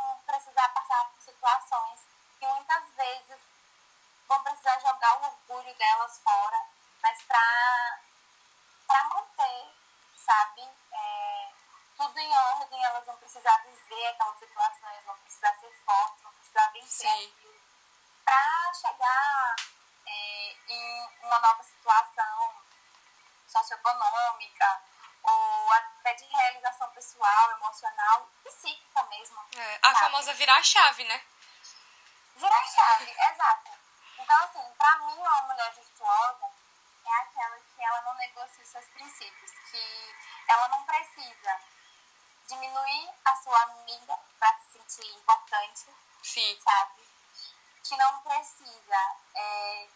famosa 30.30 30.34
virar 30.34 30.56
a 30.56 30.62
chave, 30.62 31.04
né? 31.04 31.22
Virar 32.36 32.58
a 32.58 32.66
chave, 32.66 33.10
exato. 33.10 33.70
Então, 34.18 34.44
assim, 34.44 34.74
pra 34.78 34.96
mim, 34.98 35.14
uma 35.18 35.42
mulher 35.42 35.72
virtuosa 35.72 36.46
é 37.04 37.12
aquela 37.20 37.56
que 37.56 37.82
ela 37.82 38.00
não 38.02 38.14
negocia 38.14 38.64
seus 38.64 38.84
princípios, 38.86 39.50
que 39.70 40.14
ela 40.48 40.68
não 40.68 40.84
precisa 40.84 41.60
diminuir 42.48 43.10
a 43.24 43.36
sua 43.36 43.62
amiga 43.62 44.18
para 44.38 44.54
se 44.58 44.78
sentir 44.78 45.14
importante, 45.14 45.86
Sim. 46.22 46.58
sabe? 46.62 47.08
Que 47.84 47.96
não 47.96 48.20
precisa 48.22 49.16
é, 49.34 49.88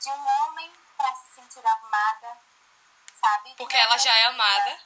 de 0.00 0.10
um 0.10 0.26
homem 0.26 0.72
para 0.96 1.14
se 1.14 1.34
sentir 1.34 1.66
amada, 1.66 2.38
sabe? 3.20 3.54
Porque 3.56 3.76
ela 3.76 3.98
já 3.98 4.14
é 4.16 4.24
amada. 4.26 4.80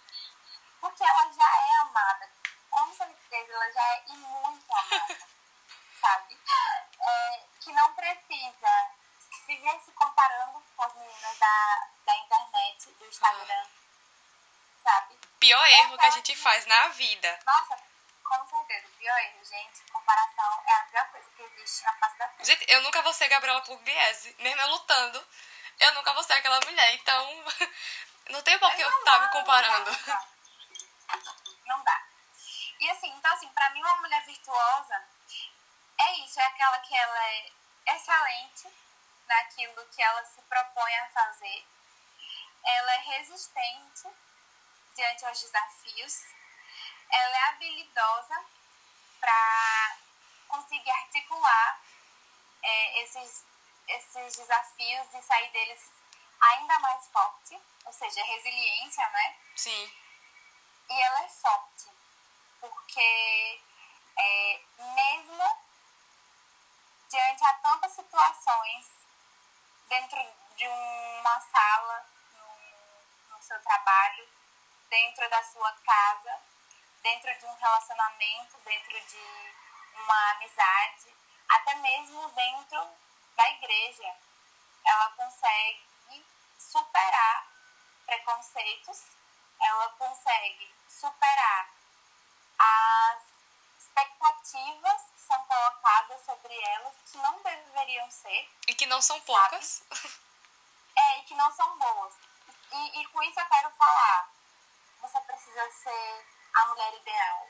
Que 16.37 16.43
faz 16.43 16.67
na 16.67 16.89
vida. 16.89 17.39
Nossa, 17.47 17.79
com 18.23 18.47
certeza, 18.47 18.87
pior 18.99 19.19
erro, 19.19 19.45
gente. 19.45 19.83
Comparação 19.91 20.63
é 20.67 20.73
a 20.73 20.85
pior 20.85 21.11
coisa 21.11 21.31
que 21.35 21.43
existe 21.43 21.85
na 21.85 21.93
face 21.95 22.19
da 22.19 22.29
terra. 22.29 22.45
Gente, 22.45 22.67
eu 22.69 22.83
nunca 22.83 23.03
vou 23.03 23.13
ser 23.15 23.29
Gabriela 23.29 23.63
Pugliese, 23.63 24.37
mesmo 24.39 24.61
eu 24.61 24.69
lutando. 24.69 25.27
Eu 25.81 25.95
nunca 25.95 26.13
vou 26.13 26.23
ser 26.23 26.35
aquela 26.35 26.61
mulher, 26.61 26.95
então 26.95 27.45
não 28.31 28.43
tem 28.43 28.59
por 28.59 28.75
que 28.75 28.83
eu 28.83 28.89
estar 28.89 29.19
tá 29.19 29.21
me 29.21 29.33
comparando. 29.33 29.91
Não 29.91 31.23
dá, 31.25 31.35
não 31.67 31.85
dá. 31.85 32.03
E 32.81 32.91
assim, 32.91 33.09
então 33.09 33.33
assim, 33.33 33.49
pra 33.49 33.71
mim 33.71 33.81
uma 33.81 33.97
mulher 33.97 34.23
virtuosa 34.27 35.09
é 35.99 36.13
isso, 36.19 36.39
é 36.39 36.45
aquela 36.45 36.79
que 36.81 36.95
ela 36.95 37.25
é 37.25 37.51
excelente 37.87 38.69
naquilo 39.27 39.87
que 39.87 40.03
ela 40.03 40.25
se 40.27 40.43
propõe 40.43 40.95
a 40.97 41.09
fazer. 41.09 41.67
Ela 42.65 42.95
é 42.95 42.99
resistente 42.99 44.09
diante 44.97 45.25
aos 45.27 45.41
desafios. 45.41 46.25
Ela 47.11 47.37
é 47.37 47.45
habilidosa 47.51 48.45
para 49.21 49.97
conseguir 50.49 50.91
articular 50.91 51.81
é, 52.63 53.03
esses, 53.03 53.45
esses 53.89 54.37
desafios 54.37 55.15
e 55.15 55.23
sair 55.23 55.51
deles 55.51 55.91
ainda 56.41 56.79
mais 56.81 57.07
forte, 57.09 57.61
ou 57.85 57.93
seja, 57.93 58.25
resiliência, 58.25 59.09
né? 59.11 59.37
Sim. 59.55 59.93
E 60.89 61.01
ela 61.01 61.25
é 61.25 61.29
forte, 61.29 61.91
porque 62.61 63.61
é, 64.19 64.61
mesmo 64.79 65.67
diante 67.09 67.45
a 67.45 67.55
tantas 67.55 67.93
situações 67.93 68.87
dentro 69.89 70.19
de 70.57 70.67
uma 70.67 71.41
sala, 71.41 72.07
no, 72.35 73.37
no 73.37 73.43
seu 73.43 73.61
trabalho, 73.63 74.29
dentro 74.89 75.29
da 75.29 75.43
sua 75.45 75.73
casa, 75.73 76.41
dentro 77.03 77.39
de 77.39 77.47
um 77.47 77.55
relacionamento, 77.55 78.59
dentro 78.65 79.01
de 79.07 79.55
uma 79.95 80.31
amizade, 80.33 81.15
até 81.49 81.75
mesmo 81.77 82.29
dentro 82.31 82.89
da 83.37 83.51
igreja. 83.51 84.15
Ela 84.85 85.11
consegue 85.11 85.87
superar 86.59 87.47
preconceitos, 88.05 89.03
ela 89.61 89.89
consegue 89.91 90.75
superar 90.89 91.69
as 92.59 93.23
expectativas 93.79 95.03
que 95.15 95.21
são 95.21 95.45
colocadas 95.45 96.25
sobre 96.25 96.55
elas 96.55 96.95
que 97.11 97.19
não 97.19 97.43
deveriam 97.43 98.11
ser. 98.11 98.51
E 98.67 98.75
que 98.75 98.87
não 98.87 99.01
são 99.01 99.21
poucas. 99.21 99.83
É, 100.99 101.19
e 101.19 101.23
que 101.25 101.35
não 101.35 101.53
são 101.53 101.79
boas. 101.79 102.15
E, 102.73 103.01
e 103.01 103.07
com 103.09 103.23
isso 103.23 103.39
eu 103.39 103.45
quero 103.45 103.71
falar, 103.73 104.31
precisa 105.57 105.71
ser 105.71 106.27
a 106.55 106.67
mulher 106.67 106.95
ideal. 106.95 107.49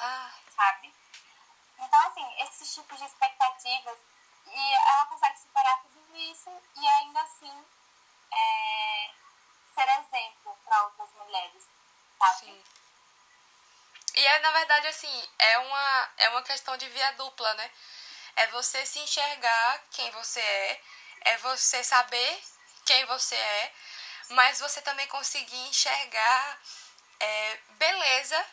Ah. 0.00 0.30
Sabe? 0.54 0.94
Então, 1.78 2.06
assim, 2.06 2.42
esses 2.42 2.74
tipos 2.74 2.98
de 2.98 3.04
expectativas, 3.04 3.98
e 4.46 4.72
ela 4.72 5.06
consegue 5.06 5.38
superar 5.38 5.82
tudo 5.82 6.16
isso 6.16 6.50
e 6.76 6.88
ainda 6.88 7.20
assim 7.20 7.66
é, 8.32 9.10
ser 9.74 9.88
exemplo 9.98 10.56
para 10.64 10.84
outras 10.84 11.10
mulheres, 11.12 11.64
sabe? 12.18 12.46
Sim. 12.46 12.64
E 14.14 14.26
é, 14.26 14.38
na 14.38 14.50
verdade, 14.52 14.86
assim, 14.86 15.28
é 15.38 15.58
uma, 15.58 16.10
é 16.16 16.28
uma 16.30 16.42
questão 16.42 16.76
de 16.78 16.88
via 16.88 17.12
dupla, 17.12 17.52
né? 17.54 17.70
É 18.36 18.46
você 18.48 18.86
se 18.86 18.98
enxergar 19.00 19.82
quem 19.90 20.10
você 20.12 20.40
é, 20.40 20.82
é 21.22 21.36
você 21.38 21.84
saber 21.84 22.42
quem 22.86 23.04
você 23.06 23.34
é, 23.34 23.74
mas 24.30 24.60
você 24.60 24.80
também 24.80 25.06
conseguir 25.08 25.68
enxergar 25.68 26.60
é, 27.20 27.58
beleza 27.70 28.46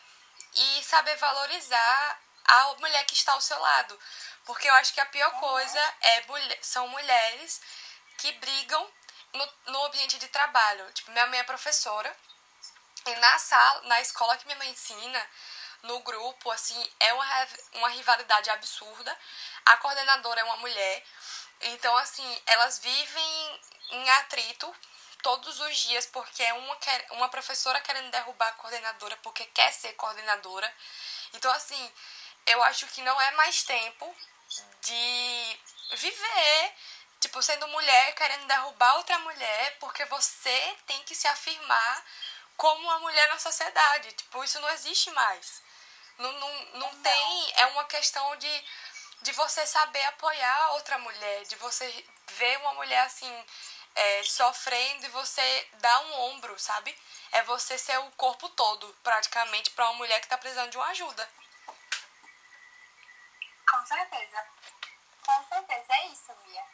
e 0.54 0.82
saber 0.84 1.16
valorizar 1.16 2.20
a 2.44 2.74
mulher 2.74 3.04
que 3.04 3.14
está 3.14 3.32
ao 3.32 3.40
seu 3.40 3.58
lado. 3.58 3.98
Porque 4.44 4.68
eu 4.68 4.74
acho 4.74 4.92
que 4.92 5.00
a 5.00 5.06
pior 5.06 5.30
coisa 5.40 5.94
é 6.00 6.24
são 6.60 6.86
mulheres 6.88 7.60
que 8.18 8.30
brigam 8.32 8.90
no, 9.32 9.48
no 9.66 9.84
ambiente 9.84 10.18
de 10.18 10.28
trabalho. 10.28 10.90
Tipo, 10.92 11.10
minha 11.10 11.26
mãe 11.26 11.38
é 11.38 11.44
professora. 11.44 12.14
E 13.06 13.14
na 13.16 13.38
sala, 13.38 13.82
na 13.82 14.00
escola 14.00 14.36
que 14.36 14.46
minha 14.46 14.58
mãe 14.58 14.70
ensina, 14.70 15.30
no 15.82 16.00
grupo, 16.00 16.50
assim, 16.50 16.90
é 17.00 17.12
uma, 17.12 17.48
uma 17.74 17.88
rivalidade 17.88 18.50
absurda. 18.50 19.18
A 19.66 19.76
coordenadora 19.78 20.40
é 20.40 20.44
uma 20.44 20.56
mulher. 20.58 21.04
Então, 21.60 21.96
assim, 21.96 22.42
elas 22.46 22.78
vivem 22.78 23.60
em 23.90 24.10
atrito 24.10 24.74
todos 25.24 25.58
os 25.58 25.76
dias 25.78 26.06
porque 26.06 26.42
é 26.44 26.52
uma, 26.52 26.78
uma 27.10 27.28
professora 27.28 27.80
querendo 27.80 28.10
derrubar 28.12 28.48
a 28.48 28.52
coordenadora 28.52 29.16
porque 29.16 29.44
quer 29.46 29.72
ser 29.72 29.94
coordenadora. 29.94 30.72
Então, 31.32 31.50
assim, 31.50 31.92
eu 32.46 32.62
acho 32.62 32.86
que 32.88 33.02
não 33.02 33.20
é 33.20 33.30
mais 33.32 33.64
tempo 33.64 34.14
de 34.82 35.58
viver 35.96 36.74
Tipo, 37.24 37.42
sendo 37.42 37.66
mulher, 37.68 38.14
querendo 38.16 38.46
derrubar 38.46 38.96
outra 38.96 39.18
mulher, 39.20 39.78
porque 39.80 40.04
você 40.04 40.76
tem 40.86 41.02
que 41.04 41.14
se 41.14 41.26
afirmar 41.26 42.04
como 42.54 42.82
uma 42.82 42.98
mulher 42.98 43.26
na 43.28 43.38
sociedade. 43.38 44.12
Tipo, 44.12 44.44
isso 44.44 44.60
não 44.60 44.68
existe 44.68 45.10
mais. 45.12 45.62
Não, 46.18 46.30
não, 46.32 46.64
não 46.74 46.94
tem. 47.02 47.52
É 47.56 47.64
uma 47.68 47.84
questão 47.84 48.36
de, 48.36 48.64
de 49.22 49.32
você 49.32 49.66
saber 49.66 50.04
apoiar 50.04 50.72
outra 50.72 50.98
mulher, 50.98 51.44
de 51.44 51.56
você 51.56 52.04
ver 52.32 52.58
uma 52.58 52.74
mulher 52.74 53.00
assim. 53.06 53.44
É, 53.94 54.22
sofrendo 54.24 55.06
e 55.06 55.10
você 55.10 55.68
dar 55.74 56.00
um 56.00 56.20
ombro, 56.30 56.58
sabe? 56.58 56.96
É 57.32 57.42
você 57.42 57.78
ser 57.78 57.98
o 57.98 58.10
corpo 58.12 58.48
todo, 58.50 58.86
praticamente, 59.02 59.70
para 59.70 59.84
uma 59.86 59.94
mulher 59.94 60.20
que 60.20 60.28
tá 60.28 60.36
precisando 60.36 60.70
de 60.70 60.76
uma 60.76 60.88
ajuda. 60.88 61.28
Com 63.70 63.86
certeza. 63.86 64.44
Com 65.24 65.48
certeza, 65.48 65.86
é 65.88 66.06
isso, 66.08 66.36
Mia. 66.46 66.64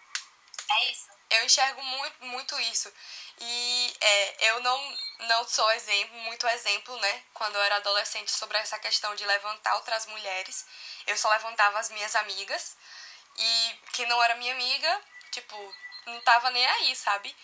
É 0.71 0.85
isso. 0.91 1.09
Eu 1.31 1.45
enxergo 1.45 1.83
muito, 1.83 2.25
muito 2.25 2.61
isso. 2.61 2.93
E 3.39 3.97
é, 4.01 4.51
eu 4.51 4.61
não, 4.61 4.99
não 5.21 5.49
sou 5.49 5.71
exemplo, 5.73 6.17
muito 6.21 6.47
exemplo, 6.49 6.97
né? 6.99 7.23
Quando 7.33 7.55
eu 7.57 7.63
era 7.63 7.77
adolescente, 7.77 8.31
sobre 8.31 8.59
essa 8.59 8.79
questão 8.79 9.15
de 9.15 9.25
levantar 9.25 9.77
outras 9.77 10.07
mulheres. 10.07 10.67
Eu 11.07 11.17
só 11.17 11.29
levantava 11.31 11.79
as 11.79 11.91
minhas 11.91 12.15
amigas. 12.17 12.77
E 13.39 13.79
quem 13.93 14.07
não 14.07 14.23
era 14.23 14.35
minha 14.35 14.53
amiga, 14.53 15.01
tipo, 15.31 15.75
não 16.07 16.21
tava 16.21 16.51
nem 16.51 16.67
aí, 16.67 16.97
sabe? 16.97 17.35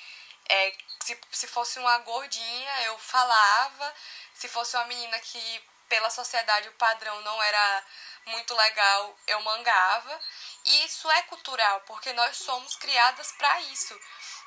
É, 0.48 0.72
se, 1.02 1.18
se 1.30 1.46
fosse 1.46 1.78
uma 1.78 1.98
gordinha, 1.98 2.82
eu 2.82 2.98
falava. 2.98 3.94
Se 4.34 4.48
fosse 4.48 4.76
uma 4.76 4.86
menina 4.86 5.18
que, 5.20 5.64
pela 5.88 6.10
sociedade, 6.10 6.68
o 6.68 6.72
padrão 6.72 7.20
não 7.22 7.42
era 7.42 7.84
muito 8.26 8.54
legal, 8.54 9.16
eu 9.26 9.40
mangava. 9.42 10.20
E 10.64 10.84
isso 10.84 11.10
é 11.10 11.22
cultural, 11.22 11.80
porque 11.82 12.12
nós 12.12 12.36
somos 12.36 12.76
criadas 12.76 13.32
para 13.32 13.60
isso. 13.62 13.98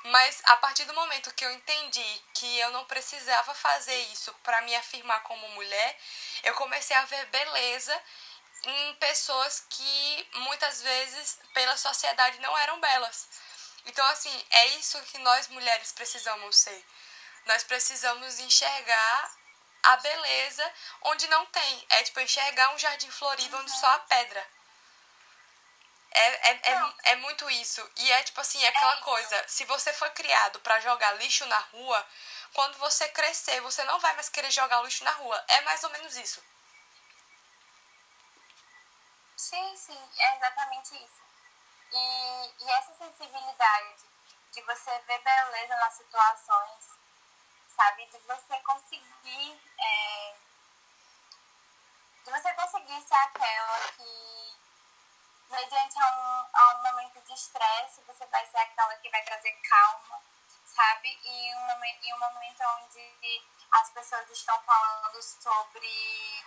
Mas 0.04 0.40
a 0.44 0.56
partir 0.56 0.84
do 0.84 0.94
momento 0.94 1.32
que 1.34 1.44
eu 1.44 1.52
entendi 1.52 2.22
que 2.34 2.58
eu 2.58 2.70
não 2.70 2.84
precisava 2.86 3.54
fazer 3.54 3.98
isso 4.12 4.32
para 4.42 4.62
me 4.62 4.74
afirmar 4.74 5.22
como 5.22 5.48
mulher, 5.50 5.98
eu 6.42 6.54
comecei 6.54 6.96
a 6.96 7.04
ver 7.04 7.26
beleza 7.26 8.02
em 8.62 8.94
pessoas 8.94 9.64
que 9.68 10.28
muitas 10.34 10.82
vezes 10.82 11.38
pela 11.52 11.76
sociedade 11.76 12.38
não 12.40 12.56
eram 12.56 12.80
belas. 12.80 13.28
Então, 13.86 14.06
assim, 14.06 14.46
é 14.50 14.66
isso 14.78 15.00
que 15.04 15.18
nós 15.18 15.48
mulheres 15.48 15.92
precisamos 15.92 16.56
ser. 16.56 16.84
Nós 17.46 17.64
precisamos 17.64 18.38
enxergar 18.38 19.36
a 19.82 19.96
beleza 19.96 20.72
onde 21.02 21.26
não 21.28 21.46
tem. 21.46 21.86
É 21.90 22.02
tipo 22.02 22.20
enxergar 22.20 22.70
um 22.74 22.78
jardim 22.78 23.10
florido 23.10 23.56
uhum. 23.56 23.62
onde 23.62 23.72
só 23.72 23.86
há 23.86 23.98
pedra. 24.00 24.46
É, 26.12 26.50
é, 26.50 26.60
é, 26.72 26.94
é, 27.12 27.16
muito 27.16 27.48
isso. 27.50 27.88
E 27.96 28.12
é 28.12 28.22
tipo 28.24 28.40
assim, 28.40 28.62
é 28.62 28.68
aquela 28.68 28.96
é 28.96 29.02
coisa. 29.02 29.44
Se 29.48 29.64
você 29.64 29.92
foi 29.92 30.10
criado 30.10 30.58
para 30.60 30.80
jogar 30.80 31.12
lixo 31.12 31.46
na 31.46 31.58
rua, 31.58 32.06
quando 32.52 32.76
você 32.78 33.08
crescer, 33.08 33.60
você 33.60 33.84
não 33.84 34.00
vai 34.00 34.12
mais 34.14 34.28
querer 34.28 34.50
jogar 34.50 34.82
lixo 34.82 35.04
na 35.04 35.12
rua. 35.12 35.44
É 35.48 35.60
mais 35.62 35.82
ou 35.84 35.90
menos 35.90 36.16
isso. 36.16 36.42
Sim, 39.36 39.76
sim, 39.76 40.10
é 40.18 40.36
exatamente 40.36 40.94
isso. 40.96 41.29
E, 41.92 42.54
e 42.60 42.70
essa 42.70 42.94
sensibilidade 42.94 44.04
de 44.52 44.62
você 44.62 44.98
ver 45.00 45.18
beleza 45.22 45.76
nas 45.76 45.94
situações, 45.94 46.88
sabe? 47.68 48.06
De 48.06 48.18
você 48.18 48.60
conseguir. 48.60 49.60
É, 49.78 50.36
de 52.24 52.30
você 52.30 52.52
conseguir 52.54 53.00
ser 53.02 53.14
aquela 53.14 53.78
que, 53.96 54.58
mediante 55.50 55.98
a 56.00 56.06
um, 56.12 56.46
a 56.52 56.74
um 56.76 56.82
momento 56.82 57.20
de 57.22 57.32
estresse, 57.32 58.02
você 58.06 58.26
vai 58.26 58.46
ser 58.46 58.58
aquela 58.58 58.94
que 58.96 59.10
vai 59.10 59.22
trazer 59.22 59.52
calma, 59.68 60.20
sabe? 60.66 61.18
E 61.24 61.54
um, 61.54 61.60
momento, 61.66 62.04
e 62.04 62.14
um 62.14 62.18
momento 62.18 62.62
onde 62.78 63.44
as 63.72 63.90
pessoas 63.90 64.28
estão 64.30 64.60
falando 64.62 65.22
sobre 65.22 66.44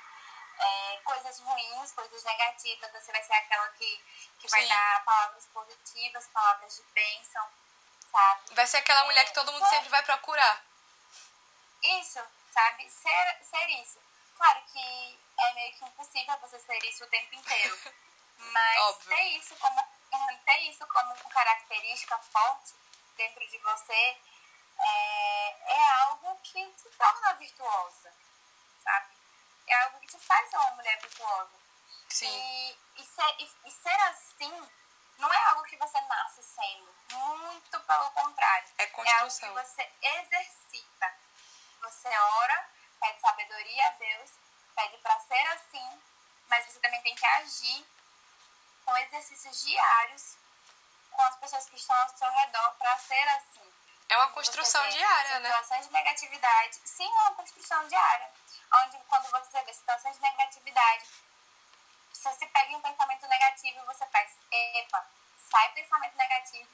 é, 0.60 0.93
coisas 1.04 1.40
ruins, 1.40 1.92
coisas 1.92 2.24
negativas, 2.24 2.92
você 2.92 3.12
vai 3.12 3.24
ser 3.24 3.34
aquela 3.34 3.68
que, 3.70 4.04
que 4.40 4.48
vai 4.50 4.68
dar 4.68 5.04
palavras 5.06 5.46
positivas, 5.48 6.28
palavras 6.28 6.76
de 6.76 6.84
bênção, 6.94 7.48
sabe? 8.12 8.56
Vai 8.56 8.68
ser 8.68 8.78
aquela 8.78 9.06
mulher 9.06 9.26
que 9.26 9.34
todo 9.34 9.52
mundo 9.52 9.66
sempre 9.68 9.90
vai 9.90 10.04
procurar. 10.04 10.64
Isso, 11.84 12.20
sabe? 12.54 12.90
Ser, 12.90 13.44
ser 13.44 13.70
isso. 13.82 14.00
Claro 14.38 14.64
que 14.72 15.20
é 15.40 15.54
meio 15.54 15.74
que 15.74 15.86
impossível 15.86 16.38
você 16.40 16.60
ser 16.60 16.84
isso 16.86 17.04
o 17.04 17.08
tempo 17.08 17.36
inteiro. 17.36 17.78
Mas 18.38 18.82
Óbvio. 18.82 19.16
ter 19.16 19.24
isso 19.38 19.56
como 19.56 19.82
ter 20.46 20.60
isso 20.70 20.86
como 20.88 21.16
característica 21.30 22.18
forte 22.20 22.74
dentro 23.16 23.48
de 23.48 23.58
você 23.60 24.18
é, 24.80 25.56
é 25.66 25.90
algo 26.02 26.36
que 26.44 26.66
te 26.72 26.90
torna 26.98 27.34
virtuosa, 27.34 28.14
sabe? 28.84 29.14
é 29.68 29.84
algo 29.84 30.00
que 30.00 30.08
te 30.08 30.18
faz 30.34 30.54
uma 30.54 30.72
mulher 30.72 31.00
virtuosa. 31.00 31.52
Sim. 32.10 32.28
E, 32.28 32.78
e, 32.98 33.06
ser, 33.06 33.36
e, 33.40 33.52
e 33.66 33.72
ser 33.72 34.02
assim 34.02 34.70
não 35.20 35.32
é 35.32 35.46
algo 35.50 35.64
que 35.64 35.78
você 35.78 36.02
nasce 36.02 36.42
sendo. 36.42 36.94
Muito 37.12 37.80
pelo 37.82 38.12
contrário. 38.12 38.68
É 38.78 38.88
construção. 38.88 39.18
É 39.18 39.22
algo 39.22 39.64
que 39.66 39.76
você 39.76 39.92
exercita. 40.02 41.14
Você 41.82 42.10
ora, 42.10 42.70
pede 43.00 43.22
sabedoria 43.22 43.88
a 43.88 43.92
Deus, 43.92 44.32
pede 44.76 44.98
para 44.98 45.20
ser 45.20 45.48
assim, 45.54 46.02
mas 46.48 46.66
você 46.66 46.80
também 46.80 47.02
tem 47.02 47.16
que 47.16 47.26
agir 47.26 47.86
com 48.86 48.98
exercícios 48.98 49.64
diários 49.64 50.38
com 51.12 51.22
as 51.22 51.36
pessoas 51.36 51.70
que 51.70 51.76
estão 51.76 51.96
ao 51.96 52.10
seu 52.18 52.30
redor 52.32 52.74
para 52.80 52.98
ser 52.98 53.28
assim. 53.30 53.74
É 54.10 54.18
uma 54.18 54.32
construção 54.32 54.88
diária, 54.90 55.40
né? 55.40 55.50
Situações 55.52 55.88
de 55.88 55.94
negatividade. 55.94 56.80
Sim, 56.86 57.06
é 57.06 57.22
uma 57.22 57.36
construção 57.36 57.88
diária 57.88 58.32
onde 58.82 58.98
quando 59.08 59.30
você 59.30 59.62
vê 59.64 59.74
situações 59.74 60.16
de 60.16 60.22
negatividade, 60.22 61.06
você 62.14 62.34
se 62.34 62.46
pega 62.48 62.72
em 62.72 62.76
um 62.76 62.82
pensamento 62.82 63.28
negativo 63.28 63.80
e 63.80 63.86
você 63.86 64.06
faz, 64.08 64.38
epa, 64.52 65.06
sai 65.52 65.72
pensamento 65.74 66.16
negativo 66.16 66.70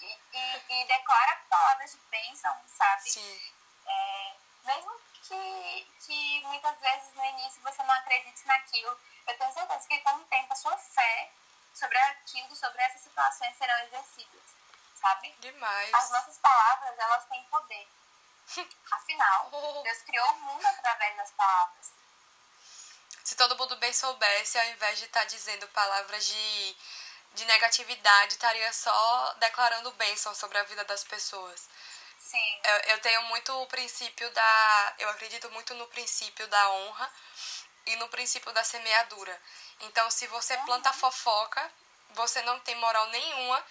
e, 0.00 0.18
e, 0.32 0.82
e 0.82 0.86
declara 0.86 1.36
palavras 1.48 1.92
de 1.92 1.98
bênção, 2.10 2.56
sabe? 2.66 3.10
Sim. 3.10 3.40
É, 3.86 4.34
mesmo 4.64 5.00
que, 5.22 5.86
que 6.06 6.42
muitas 6.44 6.78
vezes 6.80 7.14
no 7.14 7.24
início 7.24 7.62
você 7.62 7.82
não 7.82 7.94
acredite 7.94 8.46
naquilo, 8.46 8.98
eu 9.26 9.38
tenho 9.38 9.52
certeza 9.52 9.88
que 9.88 10.00
com 10.00 10.16
o 10.16 10.24
tempo 10.24 10.52
a 10.52 10.56
sua 10.56 10.76
fé 10.76 11.30
sobre 11.74 11.98
aquilo, 11.98 12.54
sobre 12.56 12.82
essas 12.82 13.02
situações 13.02 13.56
serão 13.56 13.78
exercidas, 13.84 14.42
sabe? 14.94 15.34
Demais. 15.40 15.94
As 15.94 16.10
nossas 16.10 16.38
palavras, 16.38 16.98
elas 16.98 17.24
têm 17.26 17.44
poder. 17.44 17.88
Afinal. 18.90 19.82
Deus 19.82 19.98
criou 20.02 20.26
o 20.30 20.40
mundo 20.40 20.66
através 20.66 21.16
das 21.16 21.30
palavras. 21.32 21.92
Se 23.24 23.36
todo 23.36 23.56
mundo 23.56 23.76
bem 23.76 23.92
soubesse, 23.92 24.58
ao 24.58 24.66
invés 24.66 24.98
de 24.98 25.04
estar 25.04 25.20
tá 25.20 25.26
dizendo 25.26 25.68
palavras 25.68 26.26
de, 26.26 26.76
de 27.34 27.44
negatividade, 27.44 28.32
estaria 28.32 28.72
só 28.72 29.34
declarando 29.38 29.92
bênção 29.92 30.34
sobre 30.34 30.58
a 30.58 30.64
vida 30.64 30.84
das 30.84 31.04
pessoas. 31.04 31.68
Sim. 32.18 32.60
Eu, 32.64 32.76
eu 32.92 33.00
tenho 33.00 33.22
muito 33.24 33.52
o 33.62 33.66
princípio 33.66 34.30
da. 34.30 34.94
Eu 34.98 35.08
acredito 35.10 35.50
muito 35.50 35.74
no 35.74 35.86
princípio 35.88 36.46
da 36.48 36.70
honra 36.70 37.10
e 37.86 37.96
no 37.96 38.08
princípio 38.08 38.52
da 38.52 38.64
semeadura. 38.64 39.40
Então, 39.80 40.10
se 40.10 40.26
você 40.26 40.56
uhum. 40.56 40.64
planta 40.64 40.92
fofoca, 40.92 41.72
você 42.10 42.42
não 42.42 42.58
tem 42.60 42.74
moral 42.76 43.06
nenhuma 43.08 43.64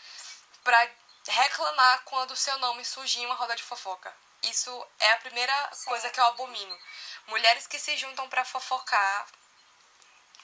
para 0.63 0.89
reclamar 1.27 2.01
quando 2.05 2.31
o 2.31 2.35
seu 2.37 2.57
nome 2.59 2.83
surgir 2.83 3.21
em 3.21 3.25
uma 3.25 3.35
roda 3.35 3.55
de 3.55 3.63
fofoca. 3.63 4.13
Isso 4.43 4.87
é 4.99 5.11
a 5.11 5.17
primeira 5.17 5.69
Sim. 5.73 5.85
coisa 5.85 6.09
que 6.09 6.19
eu 6.19 6.25
abomino. 6.25 6.77
Mulheres 7.27 7.67
que 7.67 7.79
se 7.79 7.95
juntam 7.97 8.27
para 8.29 8.45
fofocar. 8.45 9.27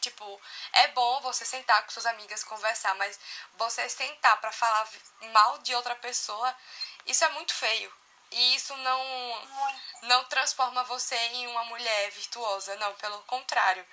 Tipo, 0.02 0.42
é 0.74 0.90
bom 0.90 1.22
você 1.22 1.44
sentar 1.46 1.84
com 1.84 1.92
suas 1.92 2.06
amigas 2.06 2.44
conversar, 2.44 2.94
mas 2.96 3.20
você 3.58 3.90
sentar 3.90 4.40
para 4.40 4.52
falar 4.52 4.88
mal 5.34 5.58
de 5.60 5.74
outra 5.74 5.96
pessoa, 5.96 6.56
isso 7.08 7.26
é 7.26 7.30
muito 7.30 7.54
feio. 7.54 7.92
E 8.32 8.56
isso 8.56 8.76
não 8.78 9.02
não 10.04 10.24
transforma 10.26 10.84
você 10.84 11.16
em 11.16 11.48
uma 11.48 11.64
mulher 11.66 12.12
virtuosa, 12.12 12.76
não, 12.76 12.94
pelo 12.96 13.20
contrário. 13.24 13.86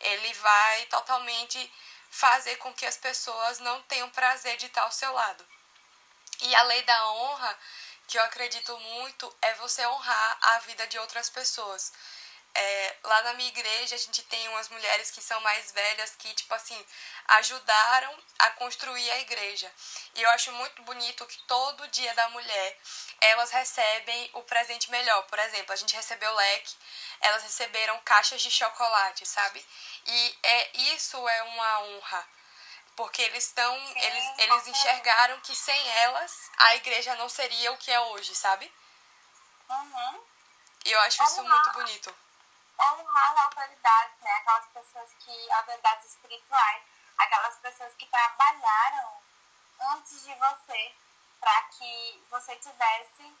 Ele 0.00 0.32
vai 0.34 0.86
totalmente 0.86 1.72
fazer 2.10 2.56
com 2.56 2.72
que 2.74 2.86
as 2.86 2.96
pessoas 2.96 3.58
não 3.60 3.82
tenham 3.82 4.10
prazer 4.10 4.56
de 4.56 4.66
estar 4.66 4.82
ao 4.82 4.92
seu 4.92 5.12
lado. 5.12 5.46
E 6.40 6.54
a 6.54 6.62
lei 6.64 6.82
da 6.82 7.12
honra 7.12 7.58
que 8.12 8.18
eu 8.18 8.24
acredito 8.24 8.78
muito 8.78 9.34
é 9.40 9.54
você 9.54 9.86
honrar 9.86 10.38
a 10.42 10.58
vida 10.58 10.86
de 10.86 10.98
outras 10.98 11.30
pessoas. 11.30 11.90
É, 12.54 12.96
lá 13.04 13.22
na 13.22 13.32
minha 13.32 13.48
igreja 13.48 13.94
a 13.94 13.98
gente 13.98 14.22
tem 14.24 14.48
umas 14.48 14.68
mulheres 14.68 15.10
que 15.10 15.22
são 15.22 15.40
mais 15.40 15.72
velhas 15.72 16.14
que, 16.16 16.34
tipo 16.34 16.52
assim, 16.52 16.78
ajudaram 17.28 18.14
a 18.38 18.50
construir 18.50 19.10
a 19.12 19.20
igreja. 19.20 19.72
E 20.14 20.20
eu 20.20 20.28
acho 20.28 20.52
muito 20.52 20.82
bonito 20.82 21.24
que 21.24 21.38
todo 21.44 21.88
dia 21.88 22.12
da 22.12 22.28
mulher 22.28 22.78
elas 23.18 23.50
recebem 23.50 24.30
o 24.34 24.42
presente 24.42 24.90
melhor. 24.90 25.22
Por 25.22 25.38
exemplo, 25.38 25.72
a 25.72 25.76
gente 25.76 25.96
recebeu 25.96 26.34
leque, 26.34 26.76
elas 27.18 27.42
receberam 27.44 27.98
caixas 28.00 28.42
de 28.42 28.50
chocolate, 28.50 29.24
sabe? 29.24 29.64
E 30.04 30.38
é, 30.42 30.76
isso 30.92 31.16
é 31.26 31.42
uma 31.44 31.80
honra 31.84 32.28
porque 32.96 33.22
eles 33.22 33.46
estão 33.46 33.74
eles 33.74 34.38
eles 34.38 34.66
enxergaram 34.66 35.40
que 35.40 35.54
sem 35.54 35.88
elas 36.02 36.50
a 36.58 36.76
igreja 36.76 37.14
não 37.16 37.28
seria 37.28 37.72
o 37.72 37.76
que 37.76 37.90
é 37.90 38.00
hoje 38.00 38.34
sabe? 38.34 38.72
Uhum. 39.68 40.20
e 40.84 40.92
eu 40.92 41.00
acho 41.00 41.22
isso 41.22 41.42
muito 41.42 41.72
bonito. 41.72 42.14
honrar 42.78 43.38
a 43.38 43.44
autoridade 43.44 44.12
né? 44.20 44.32
Aquelas 44.34 44.66
pessoas 44.66 45.10
que 45.20 45.50
autoridades 45.52 46.10
espirituais 46.10 46.82
aquelas 47.18 47.54
pessoas 47.56 47.94
que 47.94 48.06
trabalharam 48.06 49.22
antes 49.92 50.22
de 50.24 50.34
você 50.34 50.94
para 51.40 51.62
que 51.62 52.22
você 52.30 52.54
tivesse 52.56 53.34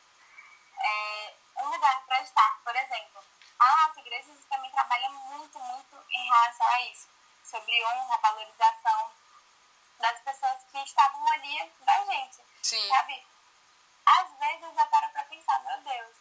é, 0.78 1.34
um 1.56 1.68
lugar 1.68 2.02
para 2.06 2.22
estar. 2.22 2.60
Por 2.64 2.74
exemplo 2.74 3.22
a 3.62 3.86
nossa 3.86 4.00
igreja 4.00 4.28
também 4.50 4.70
trabalha 4.72 5.08
muito 5.10 5.58
muito 5.58 5.96
em 6.10 6.24
relação 6.24 6.66
a 6.66 6.80
isso 6.82 7.08
sobre 7.44 7.84
honra 7.84 8.18
valorização 8.18 9.11
das 10.02 10.18
pessoas 10.20 10.58
que 10.70 10.78
estavam 10.78 11.26
ali 11.32 11.72
da 11.80 12.04
gente. 12.04 12.44
Sim. 12.60 12.88
Sabe? 12.88 13.24
Às 14.04 14.36
vezes 14.36 14.76
eu 14.76 14.86
paro 14.86 15.08
pra 15.12 15.24
pensar, 15.24 15.62
meu 15.62 15.80
Deus, 15.80 16.16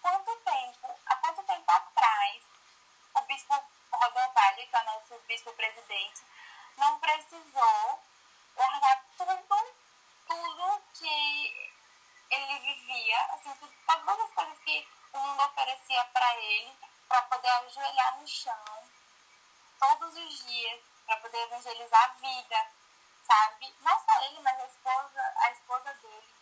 quanto 0.00 0.36
tempo, 0.36 0.94
há 1.06 1.16
quanto 1.16 1.42
tempo 1.42 1.70
atrás 1.70 2.42
o 3.14 3.20
bispo 3.22 3.54
Rodovalho, 3.92 4.68
que 4.68 4.76
é 4.76 4.80
o 4.80 4.84
nosso 4.84 5.18
bispo 5.26 5.52
presidente, 5.54 6.22
não 6.76 6.98
precisou 7.00 8.00
largar 8.56 9.04
tudo, 9.18 9.74
tudo 10.28 10.82
que 10.94 11.72
ele 12.30 12.58
vivia, 12.60 13.24
assim, 13.34 13.52
todas 13.84 14.20
as 14.20 14.30
coisas 14.32 14.58
que 14.60 14.88
o 15.12 15.18
mundo 15.18 15.42
oferecia 15.42 16.04
para 16.06 16.36
ele, 16.36 16.78
para 17.08 17.22
poder 17.22 17.48
ajoelhar 17.48 18.18
no 18.20 18.28
chão 18.28 18.90
todos 19.80 20.16
os 20.16 20.46
dias 20.46 20.93
para 21.06 21.16
poder 21.18 21.38
evangelizar 21.42 22.04
a 22.04 22.14
vida, 22.14 22.66
sabe? 23.26 23.74
Não 23.80 23.98
só 24.04 24.22
ele, 24.24 24.40
mas 24.40 24.58
a 24.60 24.66
esposa, 24.66 25.34
a 25.36 25.50
esposa 25.50 25.94
dele. 25.94 26.34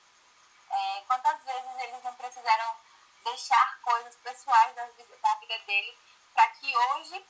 É, 0.71 1.03
quantas 1.07 1.43
vezes 1.45 1.79
eles 1.81 2.03
não 2.03 2.15
precisaram 2.15 2.77
deixar 3.25 3.79
coisas 3.83 4.15
pessoais 4.17 4.75
da 4.75 4.87
vida, 4.87 5.17
da 5.19 5.35
vida 5.35 5.59
dele 5.61 5.99
para 6.35 6.49
que 6.49 6.77
hoje 6.77 7.25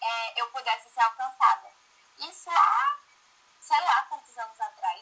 é, 0.00 0.40
eu 0.40 0.50
pudesse 0.50 0.90
ser 0.90 1.00
alcançada. 1.00 1.72
Isso 2.18 2.50
há, 2.50 2.98
sei 3.60 3.80
lá 3.80 4.02
quantos 4.08 4.36
anos 4.36 4.60
atrás. 4.60 5.00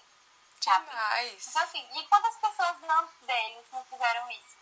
Sim. 0.60 0.70
Demais. 0.70 1.48
Então, 1.48 1.62
assim, 1.62 1.88
e 1.98 2.06
quantas 2.06 2.36
pessoas 2.36 2.76
antes 2.82 3.16
deles 3.22 3.66
não 3.72 3.84
fizeram 3.84 4.30
isso? 4.30 4.56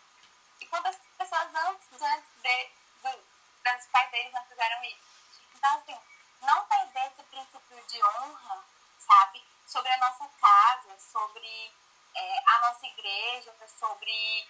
E 0.61 0.65
quantas 0.67 0.95
pessoas 1.17 1.55
antes, 1.55 2.01
antes 2.01 2.29
de, 2.41 2.71
do, 3.03 3.23
das 3.63 3.85
pais 3.87 4.11
deles 4.11 4.33
não 4.33 4.45
fizeram 4.45 4.83
isso? 4.85 5.03
Então, 5.55 5.75
assim, 5.75 5.99
não 6.41 6.65
perder 6.65 7.07
esse 7.07 7.23
princípio 7.23 7.83
de 7.87 8.03
honra, 8.03 8.63
sabe? 8.97 9.45
Sobre 9.65 9.91
a 9.91 9.97
nossa 9.97 10.27
casa, 10.39 10.99
sobre 10.99 11.73
é, 12.15 12.43
a 12.45 12.59
nossa 12.61 12.85
igreja, 12.85 13.53
sobre 13.79 14.49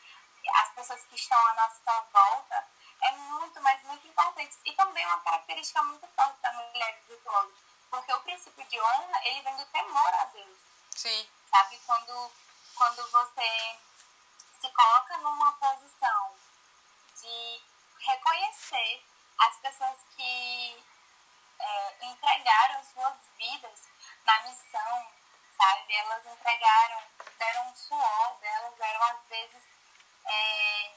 as 0.62 0.70
pessoas 0.74 1.04
que 1.06 1.16
estão 1.16 1.38
à 1.38 1.54
nossa 1.56 2.02
volta, 2.14 2.68
é 3.02 3.12
muito, 3.12 3.62
mas 3.62 3.82
muito 3.84 4.08
importante. 4.08 4.58
E 4.66 4.74
também 4.74 5.06
uma 5.06 5.20
característica 5.22 5.82
muito 5.84 6.08
forte 6.08 6.40
da 6.42 6.52
mulher 6.52 7.02
virtuosa. 7.08 7.54
Porque 7.90 8.14
o 8.14 8.22
princípio 8.22 8.66
de 8.66 8.80
honra, 8.80 9.22
ele 9.26 9.42
vem 9.42 9.58
do 9.58 9.66
temor 9.66 10.14
a 10.14 10.26
Deus. 10.26 10.58
Sim. 10.96 11.28
Sabe? 11.50 11.80
Quando, 11.86 12.32
quando 12.76 13.12
você 13.12 13.80
se 14.62 14.70
coloca 14.70 15.18
numa 15.18 15.54
posição 15.54 16.36
de 17.22 17.62
reconhecer 18.00 19.06
as 19.40 19.56
pessoas 19.58 19.98
que 20.16 20.84
é, 21.60 21.96
entregaram 22.02 22.84
suas 22.84 23.16
vidas 23.38 23.88
na 24.26 24.44
missão, 24.44 25.12
sabe? 25.58 25.96
Elas 25.96 26.26
entregaram, 26.26 27.04
deram 27.38 27.68
um 27.68 27.76
suor 27.76 28.38
delas, 28.40 28.76
deram 28.76 29.04
às 29.04 29.24
vezes. 29.28 29.64
É, 30.26 30.92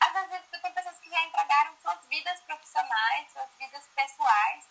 às 0.00 0.12
vezes 0.12 0.46
tem 0.50 0.72
pessoas 0.72 0.98
que 0.98 1.10
já 1.10 1.20
entregaram 1.22 1.76
suas 1.80 2.06
vidas 2.06 2.40
profissionais, 2.40 3.32
suas 3.32 3.50
vidas 3.58 3.86
pessoais 3.94 4.64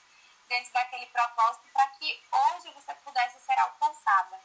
dentro 0.48 0.72
daquele 0.74 1.06
propósito 1.08 1.68
para 1.74 1.88
que 1.90 2.26
hoje 2.32 2.72
você 2.72 2.94
pudesse 2.96 3.40
ser 3.42 3.60
alcançada. 3.60 4.40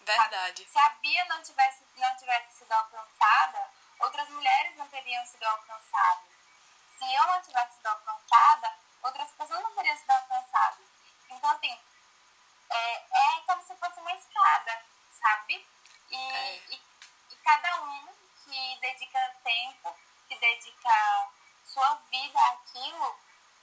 Verdade. 0.00 0.66
Se 0.68 0.78
a 0.78 0.88
Bia 1.02 1.24
não 1.26 1.42
tivesse, 1.42 1.84
não 1.96 2.16
tivesse 2.16 2.58
sido 2.58 2.72
alcançada, 2.72 3.70
outras 3.98 4.28
mulheres 4.30 4.76
não 4.76 4.88
teriam 4.88 5.24
sido 5.26 5.44
alcançadas. 5.44 6.30
Se 6.98 7.14
eu 7.14 7.26
não 7.26 7.42
tivesse 7.42 7.76
sido 7.76 7.86
alcançada, 7.86 8.74
outras 9.02 9.30
pessoas 9.32 9.62
não 9.62 9.74
teriam 9.74 9.96
sido 9.96 10.10
alcançadas. 10.10 10.86
Então, 11.30 11.50
assim, 11.50 11.78
é, 12.70 12.94
é 13.36 13.40
como 13.46 13.62
se 13.62 13.74
fosse 13.76 14.00
uma 14.00 14.12
escada, 14.12 14.84
sabe? 15.12 15.66
E, 16.10 16.16
É. 16.16 16.56
e, 16.70 16.82
e 17.30 17.36
cada 17.44 17.82
um 17.82 18.08
que 18.44 18.78
dedica 18.80 19.36
tempo, 19.44 19.96
que 20.28 20.36
dedica 20.38 21.28
sua 21.64 21.94
vida 22.10 22.38
àquilo, 22.52 23.18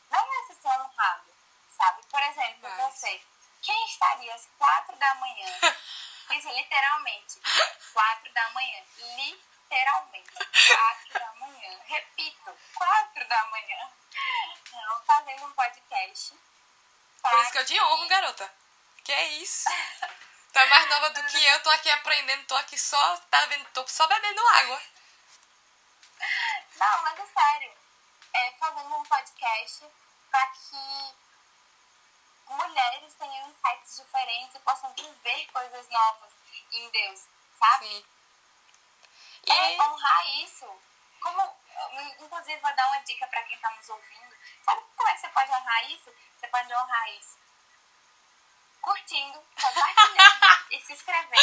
merece 0.09 0.55
ser 0.55 0.79
honrado, 0.81 1.33
sabe? 1.69 2.01
Por 2.07 2.21
exemplo, 2.23 2.69
Mas- 2.69 2.93
você, 2.93 3.21
quem 3.61 3.85
estaria 3.85 4.33
às 4.33 4.45
quatro 4.57 4.95
da 4.97 5.15
manhã, 5.15 5.45
isso 6.31 6.49
literalmente, 6.49 7.41
quatro 7.93 8.33
da 8.33 8.49
manhã, 8.51 8.83
literalmente, 8.97 10.31
quatro 10.33 11.13
da 11.19 11.33
manhã, 11.35 11.79
repito, 11.85 12.57
quatro 12.75 13.27
da 13.27 13.45
manhã, 13.47 13.91
fazendo 15.28 15.45
um 15.45 15.51
podcast. 15.51 16.34
Por 17.21 17.39
isso 17.41 17.51
que 17.51 17.57
eu 17.57 17.65
te 17.65 17.82
honro, 17.82 18.07
garota. 18.07 18.53
Que 19.03 19.11
é 19.11 19.28
isso? 19.34 19.65
Tu 20.53 20.59
é 20.59 20.65
mais 20.67 20.89
nova 20.89 21.09
do 21.09 21.23
que 21.25 21.45
eu, 21.45 21.63
tô 21.63 21.69
aqui 21.71 21.89
aprendendo, 21.89 22.47
tô 22.47 22.55
aqui 22.55 22.78
só, 22.80 23.17
tá 23.30 23.45
vendo? 23.47 23.65
Tô 23.73 23.86
só 23.88 24.07
bebendo 24.07 24.47
água. 24.47 24.82
Não, 26.75 27.03
mas 27.03 27.19
é 27.19 27.25
sério. 27.25 27.73
É, 28.34 28.51
fazendo 28.53 28.95
um 28.95 29.03
podcast 29.03 29.86
para 30.32 30.47
que 30.47 31.15
mulheres 32.47 33.13
tenham 33.15 33.49
insights 33.49 33.97
diferentes 33.97 34.55
e 34.55 34.59
possam 34.59 34.93
viver 34.93 35.51
coisas 35.51 35.89
novas 35.89 36.32
em 36.71 36.89
Deus, 36.89 37.28
sabe? 37.59 37.88
Sim. 37.88 38.05
É 39.49 39.75
E 39.75 39.82
honrar 39.82 40.28
isso. 40.43 40.82
Como, 41.21 41.57
inclusive, 42.19 42.61
vou 42.61 42.75
dar 42.75 42.88
uma 42.88 42.99
dica 42.99 43.28
para 43.28 43.43
quem 43.43 43.55
está 43.55 43.69
nos 43.71 43.89
ouvindo. 43.89 44.26
Sabe 44.65 44.81
como 44.95 45.09
é 45.09 45.13
que 45.13 45.19
você 45.21 45.29
pode 45.29 45.51
honrar 45.51 45.91
isso? 45.91 46.13
Você 46.39 46.47
pode 46.47 46.73
honrar 46.73 47.09
isso 47.13 47.37
curtindo, 48.81 49.43
compartilhando 49.61 50.65
e 50.71 50.81
se 50.81 50.93
inscrevendo. 50.93 51.41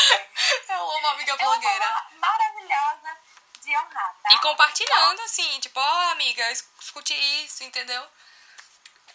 eu 0.69 0.91
amo 0.93 1.07
a 1.09 1.11
amiga 1.13 1.33
É 1.33 1.35
uma 1.35 1.45
blogueira. 1.59 1.85
forma 1.85 2.11
maravilhosa 2.19 3.17
de 3.61 3.77
honrar, 3.77 4.15
tá? 4.23 4.29
E 4.35 4.39
compartilhando, 4.39 5.21
assim, 5.23 5.61
tipo, 5.61 5.79
ó, 5.79 6.11
amiga, 6.13 6.51
es- 6.51 6.67
escute 6.81 7.15
isso, 7.45 7.65
entendeu? 7.65 8.09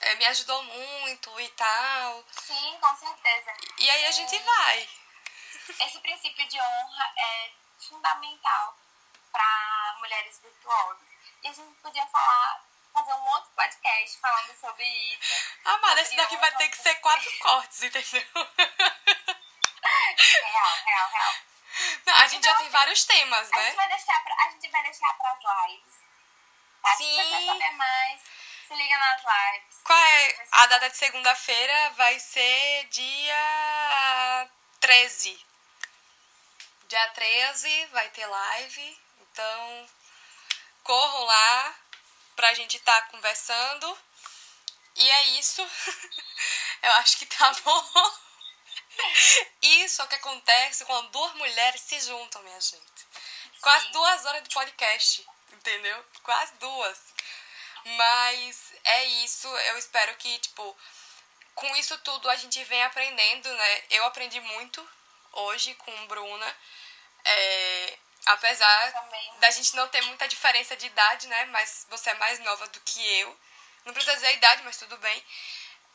É, 0.01 0.15
me 0.15 0.25
ajudou 0.27 0.63
muito 0.63 1.39
e 1.41 1.49
tal. 1.49 2.23
Sim, 2.31 2.77
com 2.79 2.95
certeza. 2.95 3.53
E 3.79 3.89
aí 3.89 4.05
a 4.05 4.11
gente 4.11 4.37
vai. 4.39 4.89
Esse 5.81 5.99
princípio 5.99 6.47
de 6.47 6.59
honra 6.61 7.13
é 7.17 7.51
fundamental 7.79 8.77
para 9.31 9.95
mulheres 9.99 10.39
virtuosas. 10.39 11.07
E 11.43 11.47
a 11.47 11.53
gente 11.53 11.75
podia 11.81 12.05
falar, 12.07 12.63
fazer 12.93 13.13
um 13.13 13.27
outro 13.27 13.51
podcast 13.51 14.19
falando 14.19 14.59
sobre 14.59 14.83
isso. 14.85 15.43
Amada, 15.65 16.01
esse 16.01 16.15
daqui 16.15 16.37
vai 16.37 16.51
ter 16.55 16.69
que 16.69 16.77
ser 16.77 16.95
quatro 16.95 17.31
cortes, 17.39 17.83
entendeu? 17.83 18.23
Real, 19.81 20.75
real, 20.85 21.09
real. 21.09 21.33
Não, 22.05 22.13
a 22.15 22.27
gente 22.27 22.43
já 22.43 22.53
tem 22.55 22.69
vários 22.69 23.05
temas, 23.05 23.51
A 23.53 23.55
gente 23.55 23.69
né? 23.69 23.71
vai 23.75 23.87
deixar 23.87 24.23
pra, 24.23 24.35
a 24.35 24.49
gente 24.49 24.67
vai 24.69 24.83
deixar 24.83 25.13
pras 25.17 25.37
lives. 25.67 25.93
Tá? 26.81 26.95
Se 26.95 27.03
você 27.03 27.23
Sim. 27.23 27.45
saber 27.45 27.71
mais, 27.71 28.21
se 28.67 28.73
liga 28.75 28.97
nas 28.97 29.21
lives. 29.23 29.77
Qual 29.83 29.97
é 29.97 30.47
a 30.51 30.65
data 30.67 30.89
de 30.89 30.97
segunda-feira? 30.97 31.89
Vai 31.91 32.19
ser 32.19 32.85
dia 32.89 34.49
13. 34.81 35.45
Dia 36.87 37.07
13 37.09 37.85
vai 37.87 38.09
ter 38.09 38.25
live. 38.25 38.99
Então, 39.21 39.89
corram 40.83 41.23
lá 41.23 41.75
pra 42.39 42.53
gente 42.53 42.77
estar 42.77 43.01
conversando. 43.09 43.99
E 44.95 45.11
é 45.11 45.23
isso. 45.39 45.61
Eu 46.81 46.91
acho 46.93 47.17
que 47.17 47.25
tá 47.25 47.51
bom. 47.65 48.11
Isso 49.61 50.01
é 50.01 50.05
o 50.05 50.07
que 50.07 50.15
acontece 50.15 50.85
quando 50.85 51.09
duas 51.09 51.33
mulheres 51.35 51.81
se 51.81 51.99
juntam, 51.99 52.41
minha 52.43 52.59
gente. 52.61 53.07
Quase 53.59 53.85
Sim. 53.85 53.91
duas 53.91 54.25
horas 54.25 54.43
de 54.43 54.53
podcast, 54.53 55.27
entendeu? 55.51 56.05
Quase 56.23 56.53
duas. 56.55 56.97
Mas 57.85 58.73
é 58.83 59.05
isso, 59.23 59.47
eu 59.47 59.77
espero 59.77 60.15
que, 60.15 60.37
tipo, 60.39 60.77
com 61.55 61.75
isso 61.75 61.97
tudo 61.99 62.29
a 62.29 62.35
gente 62.35 62.63
vem 62.65 62.83
aprendendo, 62.83 63.53
né? 63.53 63.83
Eu 63.89 64.05
aprendi 64.05 64.39
muito 64.39 64.89
hoje 65.33 65.73
com 65.75 66.07
Bruna. 66.07 66.57
É, 67.25 67.97
apesar 68.25 68.91
Também. 68.93 69.33
da 69.39 69.49
gente 69.51 69.75
não 69.75 69.87
ter 69.87 70.01
muita 70.03 70.27
diferença 70.27 70.75
de 70.75 70.85
idade, 70.87 71.27
né? 71.27 71.45
Mas 71.45 71.85
você 71.89 72.09
é 72.11 72.13
mais 72.15 72.39
nova 72.39 72.67
do 72.67 72.79
que 72.81 73.19
eu. 73.19 73.39
Não 73.85 73.93
precisa 73.93 74.15
dizer 74.15 74.27
a 74.27 74.33
idade, 74.33 74.63
mas 74.63 74.77
tudo 74.77 74.97
bem. 74.97 75.25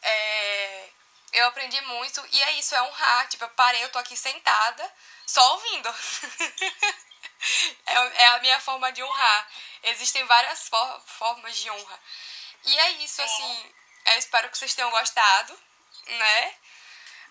É, 0.02 0.88
eu 1.32 1.46
aprendi 1.46 1.80
muito. 1.82 2.26
E 2.32 2.42
é 2.42 2.52
isso, 2.52 2.74
é 2.74 2.82
honrar. 2.82 3.28
Tipo, 3.28 3.44
eu 3.44 3.50
parei, 3.50 3.82
eu 3.84 3.90
tô 3.90 3.98
aqui 3.98 4.16
sentada, 4.16 4.94
só 5.26 5.52
ouvindo. 5.54 5.88
é, 7.86 7.94
é 8.22 8.26
a 8.28 8.38
minha 8.40 8.60
forma 8.60 8.90
de 8.92 9.02
honrar. 9.02 9.48
Existem 9.82 10.24
várias 10.24 10.68
for- 10.68 11.02
formas 11.06 11.56
de 11.56 11.70
honra. 11.70 12.00
E 12.64 12.78
é 12.78 12.90
isso, 12.92 13.20
assim. 13.22 13.74
Eu 14.06 14.18
espero 14.18 14.48
que 14.50 14.56
vocês 14.58 14.74
tenham 14.74 14.90
gostado, 14.90 15.58
né? 16.06 16.54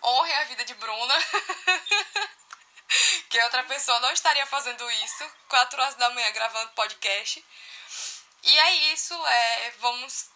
Honrem 0.04 0.36
a 0.36 0.44
vida 0.46 0.66
de 0.66 0.74
Bruna. 0.76 1.16
que 3.30 3.42
outra 3.42 3.64
pessoa 3.64 4.00
não 4.00 4.12
estaria 4.12 4.46
fazendo 4.46 4.90
isso. 4.92 5.32
Quatro 5.48 5.82
horas 5.82 5.96
da 5.96 6.10
manhã 6.12 6.32
gravando 6.32 6.72
podcast. 6.72 7.44
E 8.44 8.60
é 8.60 8.72
isso, 8.94 9.14
é, 9.26 9.72
vamos 9.80 10.30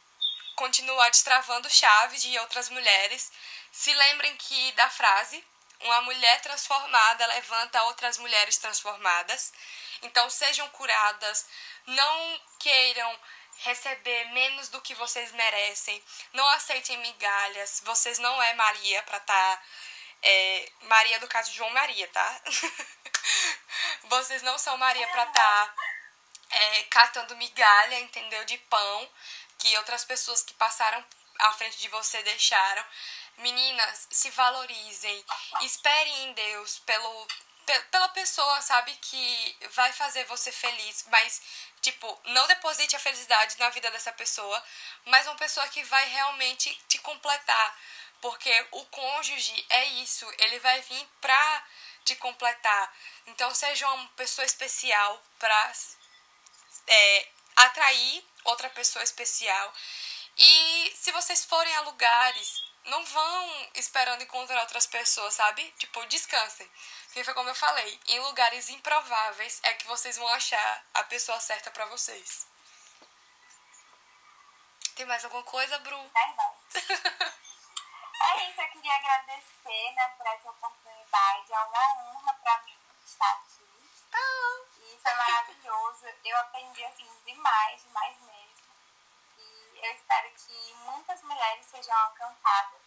continuar 0.55 1.10
destravando 1.10 1.70
chaves 1.70 2.22
de 2.22 2.38
outras 2.39 2.70
mulheres. 2.70 3.32
Se 3.72 3.93
lembrem 3.93 4.36
que 4.38 4.72
da 4.74 4.89
frase, 4.89 5.43
uma 5.82 6.01
mulher 6.01 6.41
transformada 6.41 7.26
levanta 7.28 7.84
outras 7.84 8.18
mulheres 8.18 8.58
transformadas. 8.58 9.53
Então 10.01 10.30
sejam 10.30 10.68
curadas, 10.70 11.45
não 11.86 12.41
queiram 12.60 13.20
receber 13.58 14.26
menos 14.32 14.70
do 14.70 14.82
que 14.82 14.93
vocês 14.95 15.32
merecem. 15.32 16.01
Não 16.34 16.47
aceitem 16.49 16.97
migalhas. 16.97 17.82
Vocês 17.86 18.20
não 18.20 18.41
é 18.41 18.53
Maria 18.53 19.03
para 19.03 19.18
estar 19.18 19.64
é, 20.22 20.72
Maria 20.84 21.20
do 21.20 21.28
caso 21.28 21.53
João 21.53 21.70
Maria, 21.72 22.07
tá? 22.09 22.41
vocês 24.05 24.41
não 24.41 24.57
são 24.57 24.78
Maria 24.78 25.07
para 25.07 25.24
estar 25.24 25.76
é, 26.49 26.84
catando 26.84 27.36
migalha, 27.36 27.99
entendeu? 27.99 28.43
De 28.45 28.57
pão 28.57 29.09
que 29.57 29.76
outras 29.78 30.05
pessoas 30.05 30.43
que 30.43 30.53
passaram 30.53 31.03
à 31.39 31.53
frente 31.53 31.78
de 31.78 31.88
você 31.89 32.22
deixaram. 32.24 32.86
Meninas, 33.38 34.07
se 34.09 34.30
valorizem, 34.32 35.26
esperem 35.61 36.24
em 36.26 36.34
Deus 36.34 36.80
pelo, 36.80 37.28
pe- 37.65 37.80
pela 37.91 38.09
pessoa, 38.09 38.61
sabe, 38.61 38.95
que 38.95 39.57
vai 39.74 39.91
fazer 39.93 40.24
você 40.26 40.51
feliz, 40.51 41.05
mas, 41.09 41.39
tipo, 41.82 42.20
não 42.26 42.47
deposite 42.47 42.95
a 42.95 42.99
felicidade 42.99 43.55
na 43.59 43.70
vida 43.70 43.91
dessa 43.91 44.11
pessoa, 44.11 44.63
mas 45.05 45.28
uma 45.28 45.36
pessoa 45.36 45.68
que 45.68 45.84
vai 45.84 46.07
realmente 46.09 46.74
te 46.88 46.97
completar. 46.99 47.80
Porque 48.22 48.68
o 48.72 48.86
cônjuge 48.86 49.65
é 49.70 49.86
isso, 50.01 50.26
ele 50.39 50.59
vai 50.59 50.82
vir 50.82 51.07
pra 51.22 51.68
te 52.03 52.15
completar. 52.15 52.93
Então 53.28 53.53
seja 53.53 53.88
uma 53.91 54.07
pessoa 54.09 54.45
especial 54.45 55.22
para 55.38 55.74
é, 56.88 57.28
atrair 57.55 58.26
outra 58.45 58.70
pessoa 58.70 59.03
especial. 59.03 59.74
E 60.38 60.93
se 60.95 61.11
vocês 61.11 61.43
forem 61.45 61.76
a 61.76 61.82
lugares, 61.82 62.63
não 62.86 63.03
vão 63.05 63.70
esperando 63.76 64.24
encontrar 64.24 64.61
outras 64.61 64.88
pessoas, 64.88 65.34
sabe? 65.34 65.63
Tipo, 65.78 66.05
descansem. 66.05 66.70
Porque 67.05 67.24
foi 67.24 67.34
como 67.34 67.49
eu 67.49 67.55
falei, 67.55 67.99
em 68.07 68.20
lugares 68.20 68.70
improváveis 68.70 69.59
é 69.63 69.74
que 69.74 69.88
vocês 69.88 70.18
vão 70.18 70.28
achar 70.30 70.86
a 70.93 71.03
pessoa 71.03 71.39
certa 71.39 71.72
para 71.72 71.86
vocês. 71.88 72.47
Tem 74.95 75.05
mais 75.05 75.24
alguma 75.26 75.43
coisa, 75.43 75.78
Bru? 75.80 75.97
Verdade. 75.97 77.34
é 78.20 78.49
isso, 78.49 78.61
eu 78.61 78.68
queria 78.70 78.95
agradecer 78.95 79.91
né, 79.93 80.07
por 80.18 80.28
essa 80.28 80.49
oportunidade. 80.49 81.53
É 81.53 81.59
uma 81.59 82.11
honra 82.11 82.34
para 82.34 82.61
mim 82.63 82.78
estar 83.05 83.32
aqui. 83.32 83.68
Ah. 84.13 84.68
E 84.80 84.99
foi 85.01 85.13
maravilhoso. 85.13 86.05
Eu 86.24 86.38
aprendi 86.38 86.84
assim 86.86 87.09
demais, 87.26 87.82
demais 87.84 88.20
mesmo. 88.22 88.68
E 89.38 89.80
eu 89.86 89.93
espero 89.93 90.30
que 90.34 90.74
muitas 90.86 91.22
mulheres 91.24 91.65
sejam 91.65 91.95
alcançadas 91.95 92.82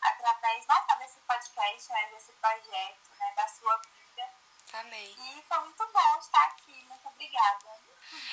através 0.00 0.66
não 0.66 0.86
só 0.86 0.94
desse 0.94 1.18
podcast, 1.20 1.88
mas 1.90 2.10
desse 2.10 2.32
projeto, 2.32 3.10
né, 3.18 3.32
da 3.34 3.48
sua 3.48 3.76
vida. 3.78 4.30
Amei. 4.74 5.14
E 5.18 5.44
foi 5.48 5.58
muito 5.60 5.86
bom 5.86 6.18
estar 6.18 6.44
aqui. 6.44 6.84
Muito 6.84 7.08
obrigada. 7.08 7.80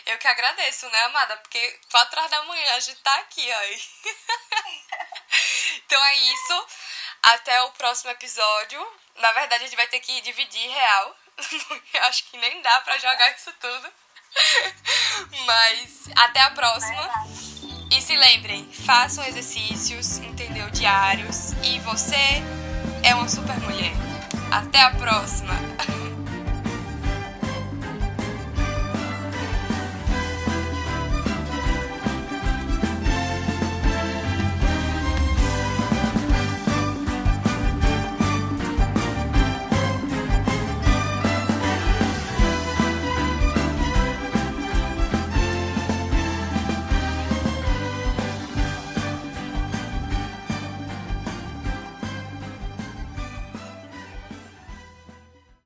Eu 0.05 0.17
que 0.19 0.27
agradeço, 0.27 0.89
né, 0.89 1.03
amada? 1.05 1.37
Porque 1.37 1.79
quatro 1.89 2.19
horas 2.19 2.31
da 2.31 2.43
manhã 2.43 2.75
a 2.75 2.79
gente 2.79 3.01
tá 3.01 3.15
aqui, 3.19 3.51
ó. 3.51 3.61
então 5.86 6.03
é 6.03 6.15
isso. 6.15 6.65
Até 7.23 7.61
o 7.63 7.71
próximo 7.71 8.11
episódio. 8.11 8.86
Na 9.17 9.31
verdade, 9.31 9.63
a 9.63 9.67
gente 9.67 9.75
vai 9.75 9.88
ter 9.88 9.99
que 9.99 10.21
dividir 10.21 10.69
real. 10.69 11.15
Acho 12.07 12.23
que 12.25 12.38
nem 12.38 12.61
dá 12.61 12.81
pra 12.81 12.97
jogar 12.97 13.31
isso 13.31 13.51
tudo. 13.59 13.91
Mas 15.45 16.09
até 16.15 16.41
a 16.41 16.51
próxima. 16.51 17.09
E 17.91 18.01
se 18.01 18.15
lembrem, 18.15 18.69
façam 18.86 19.23
exercícios, 19.25 20.17
entendeu? 20.17 20.69
Diários. 20.71 21.51
E 21.63 21.79
você 21.79 22.41
é 23.03 23.13
uma 23.15 23.29
super 23.29 23.57
mulher. 23.59 23.93
Até 24.51 24.81
a 24.81 24.91
próxima! 24.91 25.53